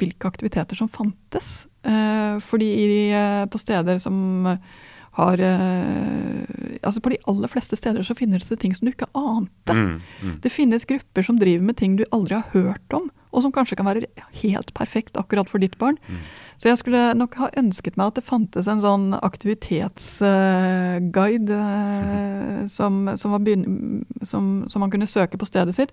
hvilke 0.00 0.28
aktiviteter 0.28 0.76
som 0.76 0.88
fantes. 0.92 1.66
Uh, 1.84 2.36
fordi 2.44 2.70
på 3.52 3.60
steder 3.60 4.00
som 4.02 4.48
har 5.16 5.40
Altså 6.80 7.00
på 7.02 7.10
de 7.10 7.16
aller 7.28 7.50
fleste 7.50 7.76
steder 7.76 8.04
så 8.06 8.14
finnes 8.16 8.46
det 8.46 8.60
ting 8.62 8.72
som 8.72 8.86
du 8.86 8.92
ikke 8.92 9.08
ante. 9.18 9.74
Mm, 9.74 9.96
mm. 10.22 10.36
Det 10.40 10.52
finnes 10.54 10.86
grupper 10.88 11.26
som 11.26 11.36
driver 11.36 11.66
med 11.66 11.76
ting 11.76 11.96
du 11.98 12.04
aldri 12.14 12.38
har 12.38 12.46
hørt 12.54 12.94
om 12.96 13.10
og 13.30 13.44
som 13.44 13.52
kanskje 13.54 13.76
kan 13.78 13.86
være 13.86 14.08
helt 14.42 14.72
perfekt 14.74 15.14
akkurat 15.20 15.48
for 15.50 15.58
ditt 15.62 15.76
barn. 15.78 15.98
Mm. 16.08 16.18
Så 16.60 16.68
jeg 16.68 16.78
skulle 16.80 17.02
nok 17.16 17.34
ha 17.40 17.46
ønsket 17.60 17.96
meg 17.96 18.06
at 18.10 18.16
det 18.18 18.24
fantes 18.26 18.66
en 18.68 18.82
sånn 18.82 19.14
aktivitetsguide 19.16 21.56
uh, 21.56 22.68
som, 22.68 23.16
som, 23.20 23.46
som, 24.26 24.64
som, 24.66 24.80
man 24.82 24.90
kunne 24.92 25.10
søke 25.10 25.38
på 25.40 25.48
stedet 25.48 25.74
sitt. 25.78 25.92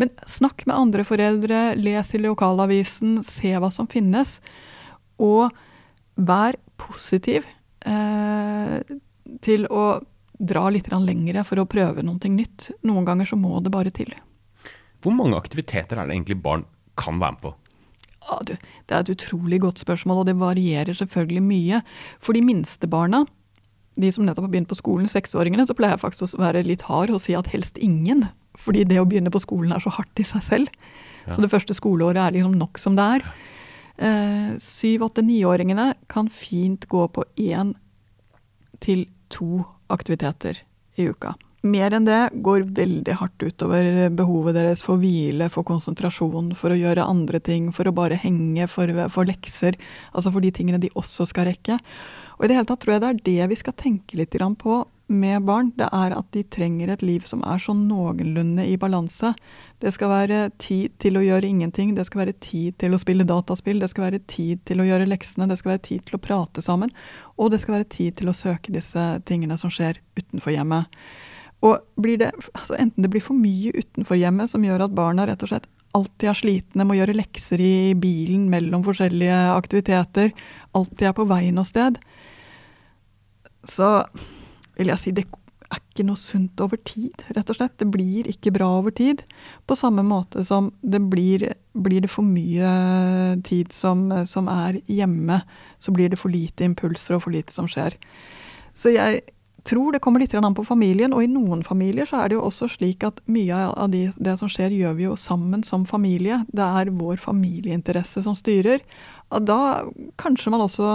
Men 0.00 0.08
snakk 0.26 0.58
med 0.66 0.78
andre 0.78 1.02
foreldre, 1.06 1.58
les 1.78 2.14
i 2.16 2.18
lokalavisen, 2.24 3.10
se 3.26 3.50
hva 3.54 3.70
som 3.74 3.86
finnes. 3.90 4.28
Og 5.22 5.50
vær 6.16 6.54
positiv 6.80 7.42
uh, 7.86 8.78
til 9.44 9.66
å 9.70 10.00
dra 10.38 10.70
litt 10.70 10.88
lengre 10.88 11.44
for 11.44 11.58
å 11.60 11.66
prøve 11.68 12.02
noe 12.06 12.28
nytt. 12.32 12.70
Noen 12.86 13.04
ganger 13.04 13.26
så 13.28 13.36
må 13.36 13.60
det 13.60 13.70
bare 13.74 13.90
til. 13.94 14.14
Hvor 15.02 15.14
mange 15.14 15.38
aktiviteter 15.38 15.98
er 15.98 16.08
det 16.08 16.16
egentlig 16.16 16.40
barn 16.42 16.64
kan 16.98 17.20
være 17.22 17.36
med 17.36 17.42
på? 17.46 17.54
Ja, 18.28 18.38
du, 18.44 18.54
det 18.58 18.94
er 18.94 19.04
et 19.04 19.12
utrolig 19.14 19.60
godt 19.62 19.80
spørsmål, 19.80 20.22
og 20.22 20.28
det 20.28 20.36
varierer 20.40 20.96
selvfølgelig 20.96 21.42
mye. 21.44 21.82
For 22.20 22.36
de 22.36 22.42
minste 22.44 22.90
barna, 22.90 23.24
de 23.98 24.10
som 24.14 24.26
nettopp 24.26 24.48
har 24.48 24.52
begynt 24.52 24.70
på 24.70 24.78
skolen, 24.78 25.08
seksåringene, 25.10 25.66
så 25.66 25.76
pleier 25.76 25.96
jeg 25.96 26.04
faktisk 26.04 26.36
å 26.36 26.42
være 26.42 26.66
litt 26.66 26.84
hard 26.86 27.14
og 27.14 27.22
si 27.24 27.36
at 27.38 27.50
helst 27.54 27.80
ingen. 27.82 28.26
Fordi 28.58 28.84
det 28.88 29.00
å 29.00 29.06
begynne 29.08 29.32
på 29.32 29.42
skolen 29.42 29.72
er 29.74 29.82
så 29.82 29.92
hardt 29.94 30.20
i 30.20 30.26
seg 30.26 30.44
selv. 30.44 30.90
Ja. 31.26 31.34
Så 31.34 31.44
det 31.44 31.50
første 31.52 31.76
skoleåret 31.76 32.20
er 32.20 32.36
liksom 32.36 32.58
nok 32.58 32.80
som 32.82 32.98
det 32.98 33.06
er. 33.18 33.26
Eh, 33.98 34.52
syv, 34.62 35.08
åtte, 35.08 35.24
niåringene 35.26 35.92
kan 36.10 36.30
fint 36.30 36.86
gå 36.90 37.04
på 37.10 37.24
én 37.42 37.74
til 38.84 39.06
to 39.34 39.64
aktiviteter 39.90 40.60
i 40.98 41.08
uka. 41.10 41.34
Mer 41.66 41.90
enn 41.96 42.04
det 42.06 42.18
går 42.38 42.68
veldig 42.70 43.16
hardt 43.18 43.42
utover 43.42 44.12
behovet 44.14 44.54
deres 44.54 44.82
for 44.86 45.00
hvile, 45.02 45.48
for 45.50 45.66
konsentrasjon, 45.66 46.52
for 46.54 46.70
å 46.70 46.78
gjøre 46.78 47.02
andre 47.02 47.40
ting, 47.42 47.72
for 47.74 47.90
å 47.90 47.94
bare 47.96 48.18
henge, 48.22 48.68
for, 48.70 48.92
for, 49.10 49.26
lekser. 49.26 49.74
Altså 50.12 50.30
for 50.30 50.44
de 50.44 50.52
tingene 50.54 50.78
de 50.78 50.92
også 50.94 51.26
skal 51.26 51.48
rekke. 51.50 51.80
Og 52.38 52.46
i 52.46 52.50
det 52.50 52.60
hele 52.60 52.68
tatt 52.68 52.84
tror 52.84 52.94
jeg 52.94 53.02
det 53.02 53.10
er 53.10 53.26
det 53.26 53.50
vi 53.50 53.58
skal 53.58 53.74
tenke 53.74 54.20
litt 54.20 54.38
på 54.38 54.76
med 55.08 55.42
barn. 55.42 55.72
Det 55.74 55.88
er 55.90 56.14
at 56.14 56.28
de 56.30 56.44
trenger 56.46 56.92
et 56.92 57.02
liv 57.02 57.26
som 57.26 57.42
er 57.42 57.58
sånn 57.58 57.88
noenlunde 57.88 58.62
i 58.62 58.76
balanse. 58.78 59.32
Det 59.82 59.90
skal 59.96 60.12
være 60.12 60.40
tid 60.62 60.94
til 61.02 61.18
å 61.18 61.24
gjøre 61.24 61.48
ingenting, 61.48 61.96
det 61.96 62.06
skal 62.06 62.22
være 62.22 62.36
tid 62.38 62.76
til 62.78 62.94
å 62.94 63.00
spille 63.02 63.26
dataspill, 63.26 63.80
det 63.82 63.90
skal 63.90 64.12
være 64.12 64.20
tid 64.30 64.62
til 64.68 64.78
å 64.78 64.86
gjøre 64.86 65.08
leksene, 65.10 65.48
det 65.50 65.58
skal 65.58 65.74
være 65.74 65.86
tid 65.90 66.06
til 66.06 66.18
å 66.18 66.22
prate 66.22 66.62
sammen, 66.62 66.94
og 67.34 67.50
det 67.50 67.62
skal 67.64 67.80
være 67.80 67.90
tid 67.96 68.20
til 68.20 68.30
å 68.30 68.36
søke 68.36 68.74
disse 68.74 69.08
tingene 69.26 69.58
som 69.58 69.72
skjer 69.72 69.98
utenfor 70.18 70.54
hjemmet. 70.54 70.86
Og 71.66 71.80
det, 72.04 72.30
altså 72.54 72.76
enten 72.78 73.02
det 73.02 73.10
blir 73.10 73.24
for 73.24 73.34
mye 73.34 73.72
utenfor 73.74 74.18
hjemmet 74.18 74.52
som 74.52 74.62
gjør 74.62 74.86
at 74.86 74.94
barna 74.94 75.26
rett 75.26 75.42
og 75.42 75.50
slett 75.50 75.66
alltid 75.96 76.30
er 76.30 76.36
slitne, 76.36 76.86
må 76.86 76.98
gjøre 76.98 77.16
lekser 77.16 77.62
i 77.62 77.74
bilen 77.98 78.46
mellom 78.52 78.84
forskjellige 78.86 79.38
aktiviteter, 79.54 80.32
alltid 80.76 81.08
er 81.10 81.16
på 81.16 81.26
vei 81.28 81.48
noe 81.54 81.66
sted, 81.66 81.98
så 83.68 84.02
vil 84.78 84.92
jeg 84.92 85.02
si 85.02 85.14
det 85.16 85.24
er 85.68 85.80
ikke 85.82 86.06
noe 86.08 86.16
sunt 86.16 86.60
over 86.64 86.80
tid, 86.86 87.24
rett 87.36 87.50
og 87.52 87.58
slett. 87.58 87.74
Det 87.80 87.88
blir 87.92 88.28
ikke 88.30 88.54
bra 88.54 88.68
over 88.78 88.94
tid. 88.94 89.20
På 89.68 89.76
samme 89.76 90.04
måte 90.06 90.44
som 90.46 90.70
det 90.80 91.00
blir, 91.12 91.44
blir 91.76 92.04
det 92.04 92.12
for 92.12 92.24
mye 92.24 92.70
tid 93.44 93.74
som, 93.76 94.06
som 94.30 94.48
er 94.48 94.78
hjemme, 94.88 95.42
så 95.76 95.92
blir 95.92 96.12
det 96.12 96.20
for 96.20 96.32
lite 96.32 96.64
impulser 96.64 97.18
og 97.18 97.26
for 97.26 97.36
lite 97.36 97.52
som 97.52 97.68
skjer. 97.68 97.98
Så 98.72 98.94
jeg 98.94 99.26
tror 99.68 99.92
det 99.94 100.00
kommer 100.04 100.22
litt 100.22 100.34
an 100.38 100.56
på 100.56 100.64
familien, 100.66 101.12
og 101.12 101.22
i 101.22 101.30
noen 101.30 101.62
familier 101.66 102.08
så 102.08 102.22
er 102.22 102.30
det 102.30 102.38
jo 102.38 102.46
også 102.46 102.70
slik 102.72 103.04
at 103.06 103.20
mye 103.30 103.60
av 103.68 103.90
de, 103.92 104.08
det 104.16 104.36
som 104.40 104.50
skjer, 104.50 104.74
gjør 104.74 104.96
vi 104.98 105.06
jo 105.06 105.16
sammen 105.20 105.64
som 105.66 105.86
familie. 105.88 106.40
Det 106.48 106.64
er 106.64 106.92
vår 106.96 107.20
familieinteresse 107.22 108.24
som 108.24 108.36
styrer. 108.38 108.84
Da 109.28 109.60
kanskje 110.20 110.52
man 110.54 110.64
også 110.64 110.88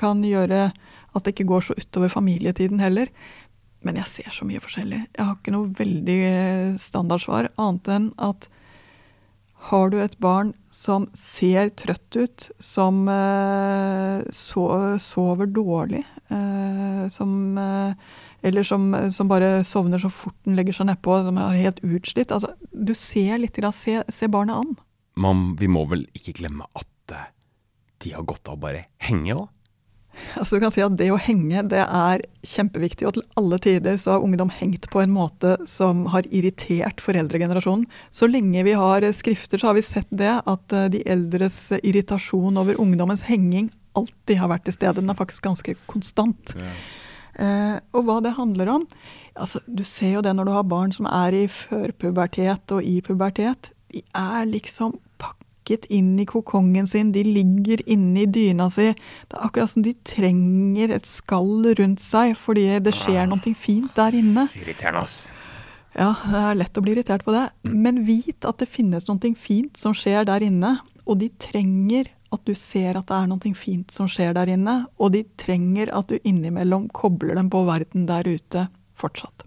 kan 0.00 0.24
gjøre 0.24 0.70
at 1.16 1.24
det 1.24 1.34
ikke 1.34 1.48
går 1.48 1.68
så 1.68 1.76
utover 1.78 2.12
familietiden 2.12 2.80
heller. 2.82 3.12
Men 3.86 4.00
jeg 4.00 4.10
ser 4.10 4.34
så 4.34 4.46
mye 4.48 4.60
forskjellig. 4.62 5.04
Jeg 5.14 5.22
har 5.22 5.36
ikke 5.36 5.54
noe 5.54 5.70
veldig 5.78 6.20
standardsvar, 6.82 7.52
annet 7.60 7.92
enn 7.92 8.10
at 8.18 8.48
har 9.70 9.90
du 9.90 9.98
et 10.02 10.14
barn 10.22 10.52
som 10.72 11.08
ser 11.16 11.72
trøtt 11.78 12.18
ut, 12.18 12.46
som 12.62 13.06
uh, 13.10 14.22
sover 14.32 15.50
dårlig, 15.50 16.04
uh, 16.30 17.06
som 17.12 17.58
uh, 17.58 17.92
Eller 18.46 18.62
som, 18.62 18.92
som, 19.10 19.26
bare 19.26 19.64
sovner 19.64 19.98
så 19.98 20.10
fort 20.12 20.36
den 20.44 20.54
legger 20.54 20.76
seg 20.76 20.86
nedpå, 20.86 21.16
som 21.24 21.38
er 21.40 21.56
helt 21.58 21.80
utslitt. 21.82 22.30
Altså, 22.30 22.52
du 22.70 22.92
ser 22.94 23.40
litt, 23.42 23.56
se, 23.74 23.96
se 24.06 24.28
barnet 24.30 24.60
an. 24.60 24.76
Man, 25.18 25.56
vi 25.58 25.66
må 25.66 25.82
vel 25.90 26.04
ikke 26.14 26.36
glemme 26.36 26.68
at 26.76 27.16
de 28.04 28.12
har 28.14 28.26
godt 28.28 28.46
av 28.46 28.58
å 28.58 28.62
bare 28.68 28.84
henge 29.02 29.34
òg? 29.34 29.48
Altså 30.40 30.56
du 30.56 30.64
kan 30.64 30.74
si 30.74 30.82
at 30.84 30.96
Det 30.98 31.08
å 31.12 31.20
henge 31.20 31.62
det 31.70 31.82
er 31.84 32.24
kjempeviktig, 32.46 33.06
og 33.08 33.16
til 33.16 33.26
alle 33.40 33.58
tider 33.62 33.96
så 34.00 34.16
har 34.16 34.26
ungdom 34.26 34.52
hengt 34.54 34.88
på 34.92 35.02
en 35.02 35.14
måte 35.14 35.56
som 35.68 36.04
har 36.12 36.28
irritert 36.30 37.02
foreldregenerasjonen. 37.02 37.86
Så 38.14 38.28
lenge 38.30 38.62
vi 38.66 38.76
har 38.78 39.06
skrifter, 39.16 39.60
så 39.60 39.70
har 39.70 39.78
vi 39.78 39.86
sett 39.86 40.10
det 40.10 40.34
at 40.38 40.76
eh, 40.76 40.90
de 40.94 41.02
eldres 41.08 41.68
irritasjon 41.80 42.60
over 42.60 42.78
ungdommens 42.82 43.26
henging 43.26 43.72
alltid 43.96 44.40
har 44.40 44.52
vært 44.52 44.66
til 44.68 44.76
stede. 44.76 45.00
Den 45.00 45.10
er 45.10 45.18
faktisk 45.18 45.46
ganske 45.46 45.76
konstant. 45.90 46.54
Ja. 46.56 46.74
Eh, 47.36 47.78
og 47.96 48.06
hva 48.06 48.20
det 48.24 48.36
handler 48.38 48.70
om 48.72 48.84
altså 49.36 49.60
Du 49.68 49.82
ser 49.84 50.14
jo 50.14 50.22
det 50.24 50.30
når 50.32 50.48
du 50.48 50.52
har 50.54 50.62
barn 50.64 50.94
som 50.96 51.04
er 51.10 51.34
i 51.36 51.42
førpubertet 51.52 52.72
og 52.72 52.80
i 52.80 53.02
pubertet. 53.04 53.68
De 53.92 54.00
er 54.16 54.46
liksom 54.48 54.96
pakket 55.66 55.86
inn 55.90 56.18
i 56.18 56.26
kokongen 56.26 56.86
sin, 56.86 57.12
de 57.12 57.22
ligger 57.24 57.80
inne 57.88 58.22
i 58.22 58.26
dyna 58.26 58.70
si. 58.70 58.94
Det 59.28 59.36
er 59.36 59.46
akkurat 59.46 59.70
som 59.70 59.82
de 59.82 59.94
trenger 60.04 60.90
et 60.94 61.06
skall 61.06 61.74
rundt 61.78 62.00
seg 62.00 62.36
fordi 62.36 62.78
det 62.80 62.94
skjer 62.94 63.24
ah. 63.24 63.30
noe 63.30 63.54
fint 63.54 63.90
der 63.96 64.14
inne. 64.14 64.48
Irriterende, 64.54 65.02
ass. 65.02 65.28
Ja, 65.96 66.12
det 66.28 66.42
er 66.42 66.58
lett 66.60 66.76
å 66.76 66.82
bli 66.84 66.92
irritert 66.92 67.24
på 67.24 67.32
det. 67.32 67.48
Mm. 67.64 67.80
Men 67.82 68.04
vit 68.04 68.44
at 68.44 68.58
det 68.58 68.68
finnes 68.68 69.08
noe 69.08 69.34
fint 69.34 69.76
som 69.76 69.94
skjer 69.94 70.26
der 70.28 70.44
inne. 70.44 70.78
Og 71.06 71.18
de 71.18 71.30
trenger 71.40 72.12
at 72.34 72.42
du 72.44 72.54
ser 72.54 72.98
at 72.98 73.08
det 73.08 73.16
er 73.16 73.30
noe 73.30 73.54
fint 73.56 73.90
som 73.90 74.06
skjer 74.10 74.34
der 74.36 74.50
inne. 74.52 74.84
Og 75.00 75.14
de 75.16 75.24
trenger 75.40 75.90
at 75.96 76.10
du 76.10 76.18
innimellom 76.22 76.90
kobler 76.92 77.34
dem 77.34 77.50
på 77.50 77.64
verden 77.66 78.06
der 78.06 78.28
ute 78.28 78.68
fortsatt. 78.94 79.45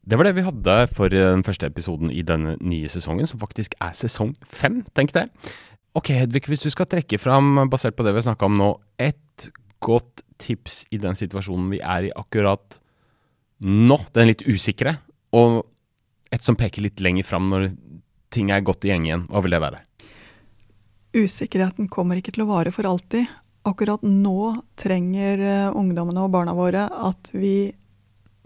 Det 0.00 0.16
var 0.16 0.26
det 0.26 0.36
vi 0.38 0.44
hadde 0.46 0.76
for 0.96 1.12
den 1.12 1.44
første 1.46 1.68
episoden 1.68 2.12
i 2.12 2.22
denne 2.26 2.56
nye 2.64 2.88
sesongen, 2.90 3.28
som 3.28 3.40
faktisk 3.42 3.76
er 3.84 3.92
sesong 3.96 4.32
fem, 4.48 4.80
tenk 4.96 5.12
det. 5.16 5.26
Ok, 5.98 6.12
Hedvig, 6.14 6.46
hvis 6.48 6.64
du 6.64 6.70
skal 6.72 6.88
trekke 6.88 7.18
fram, 7.20 7.66
basert 7.70 7.96
på 7.98 8.06
det 8.06 8.14
vi 8.14 8.22
har 8.22 8.28
snakka 8.30 8.48
om 8.48 8.56
nå, 8.58 8.70
ett 8.98 9.50
godt 9.82 10.24
tips 10.40 10.84
i 10.94 11.00
den 11.02 11.16
situasjonen 11.18 11.68
vi 11.72 11.82
er 11.82 12.08
i 12.08 12.14
akkurat 12.16 12.78
nå, 13.60 13.98
den 14.14 14.30
litt 14.30 14.44
usikre, 14.48 14.96
og 15.36 15.64
et 16.32 16.46
som 16.46 16.56
peker 16.58 16.84
litt 16.84 17.02
lenger 17.02 17.26
fram 17.26 17.48
når 17.50 17.70
ting 18.32 18.52
er 18.54 18.64
gått 18.64 18.86
i 18.86 18.92
gjeng 18.92 19.08
igjen, 19.08 19.26
hva 19.28 19.42
vil 19.44 19.56
det 19.56 19.62
være? 19.62 19.82
Usikkerheten 21.10 21.90
kommer 21.90 22.20
ikke 22.20 22.36
til 22.36 22.44
å 22.44 22.50
vare 22.52 22.70
for 22.74 22.86
alltid. 22.86 23.26
Akkurat 23.66 24.04
nå 24.06 24.54
trenger 24.78 25.42
eh, 25.42 25.76
ungdommene 25.76 26.22
og 26.22 26.30
barna 26.32 26.54
våre 26.56 26.86
at 26.86 27.32
vi 27.34 27.72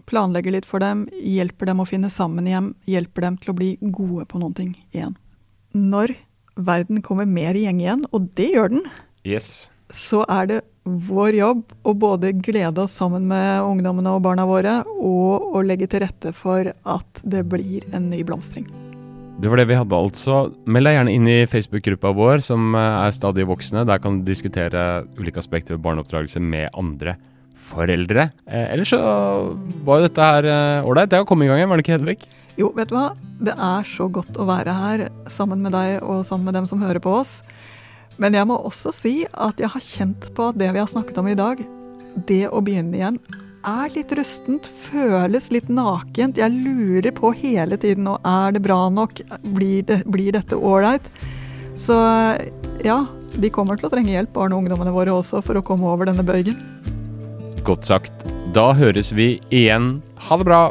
planlegger 0.09 0.51
litt 0.55 0.65
for 0.69 0.79
dem, 0.83 1.05
hjelper 1.11 1.65
dem 1.71 1.81
å 1.81 1.87
finne 1.89 2.09
sammen 2.13 2.47
igjen, 2.47 2.73
hjelper 2.89 3.21
dem 3.27 3.37
til 3.41 3.53
å 3.53 3.57
bli 3.57 3.71
gode 3.81 4.25
på 4.29 4.39
noen 4.41 4.53
ting 4.57 4.75
igjen. 4.93 5.15
når 5.75 6.15
verden 6.55 7.01
kommer 7.03 7.25
mer 7.27 7.53
i 7.57 7.65
gjeng 7.65 7.81
igjen, 7.81 8.05
og 8.15 8.29
det 8.35 8.53
gjør 8.53 8.69
den, 8.71 8.85
Yes. 9.25 9.69
så 9.91 10.23
er 10.29 10.45
det 10.47 10.61
vår 10.85 11.33
jobb 11.35 11.73
å 11.83 11.93
både 11.97 12.31
glede 12.45 12.83
oss 12.85 12.93
sammen 12.95 13.25
med 13.27 13.59
ungdommene 13.65 14.13
og 14.15 14.21
barna 14.23 14.45
våre, 14.47 14.85
og 14.85 15.55
å 15.57 15.63
legge 15.65 15.87
til 15.89 15.99
rette 16.05 16.31
for 16.33 16.69
at 16.85 17.21
det 17.25 17.43
blir 17.49 17.83
en 17.91 18.09
ny 18.09 18.21
blomstring. 18.23 18.67
Det 19.41 19.49
var 19.51 19.57
det 19.59 19.67
vi 19.67 19.75
hadde, 19.75 19.91
altså. 19.97 20.53
Meld 20.65 20.87
deg 20.87 20.95
gjerne 20.95 21.11
inn 21.11 21.27
i 21.27 21.45
Facebook-gruppa 21.51 22.13
vår, 22.15 22.39
som 22.45 22.69
eh, 22.73 23.01
er 23.03 23.11
stadig 23.11 23.43
voksne. 23.49 23.83
Der 23.85 23.99
kan 23.99 24.21
du 24.21 24.29
diskutere 24.29 25.03
ulike 25.19 25.41
aspekter 25.41 25.75
ved 25.75 25.83
barneoppdragelse 25.83 26.39
med 26.39 26.69
andre 26.71 27.17
foreldre. 27.65 28.29
Eh, 28.45 28.71
ellers 28.73 28.93
så 28.93 29.01
var 29.85 29.99
jo 29.99 30.07
dette 30.07 30.31
her 30.31 30.49
eh, 30.49 30.87
ålreit. 30.87 31.11
det 31.11 31.21
har 31.21 31.27
kommet 31.29 31.47
i 31.47 31.51
gang 31.51 31.61
igjen, 31.61 31.71
var 31.71 31.81
det 31.81 31.85
ikke, 31.85 31.97
Hedvig? 31.97 32.17
Jo, 32.55 32.71
vet 32.77 32.91
du 32.91 32.95
hva? 32.95 33.09
Det 33.43 33.55
er 33.55 33.87
så 33.89 34.07
godt 34.07 34.37
å 34.39 34.47
være 34.47 34.75
her 34.75 35.07
sammen 35.31 35.63
med 35.65 35.75
deg 35.75 35.97
og 36.03 36.23
sammen 36.27 36.47
med 36.47 36.55
dem 36.59 36.67
som 36.69 36.83
hører 36.83 37.03
på 37.03 37.17
oss. 37.19 37.41
Men 38.21 38.37
jeg 38.37 38.47
må 38.47 38.55
også 38.63 38.93
si 38.95 39.15
at 39.27 39.59
jeg 39.59 39.73
har 39.73 39.83
kjent 39.83 40.29
på 40.37 40.51
at 40.51 40.59
det 40.59 40.69
vi 40.71 40.79
har 40.79 40.87
snakket 40.87 41.19
om 41.19 41.27
i 41.27 41.35
dag, 41.35 41.59
det 42.29 42.45
å 42.47 42.61
begynne 42.63 42.95
igjen, 42.95 43.19
er 43.65 43.91
litt 43.95 44.13
rustent, 44.15 44.69
føles 44.85 45.49
litt 45.51 45.67
nakent. 45.73 46.39
Jeg 46.39 46.53
lurer 46.53 47.11
på 47.17 47.33
hele 47.35 47.79
tiden 47.81 48.05
nå, 48.07 48.15
er 48.23 48.55
det 48.55 48.63
bra 48.63 48.85
nok? 48.93 49.19
Blir, 49.57 49.81
det, 49.89 50.03
blir 50.07 50.37
dette 50.37 50.55
ålreit? 50.55 51.07
Så 51.75 51.97
ja, 52.85 53.01
de 53.35 53.51
kommer 53.51 53.79
til 53.79 53.89
å 53.89 53.91
trenge 53.91 54.13
hjelp, 54.13 54.31
barne- 54.37 54.55
og 54.55 54.63
ungdommene 54.63 54.93
våre 54.95 55.17
også, 55.17 55.41
for 55.43 55.59
å 55.59 55.65
komme 55.65 55.89
over 55.91 56.07
denne 56.07 56.23
bøygen. 56.23 56.55
Godt 57.65 57.87
sagt. 57.89 58.25
Da 58.53 58.69
høres 58.77 59.09
vi 59.17 59.39
igjen. 59.49 59.97
Ha 60.27 60.37
det 60.37 60.45
bra! 60.45 60.63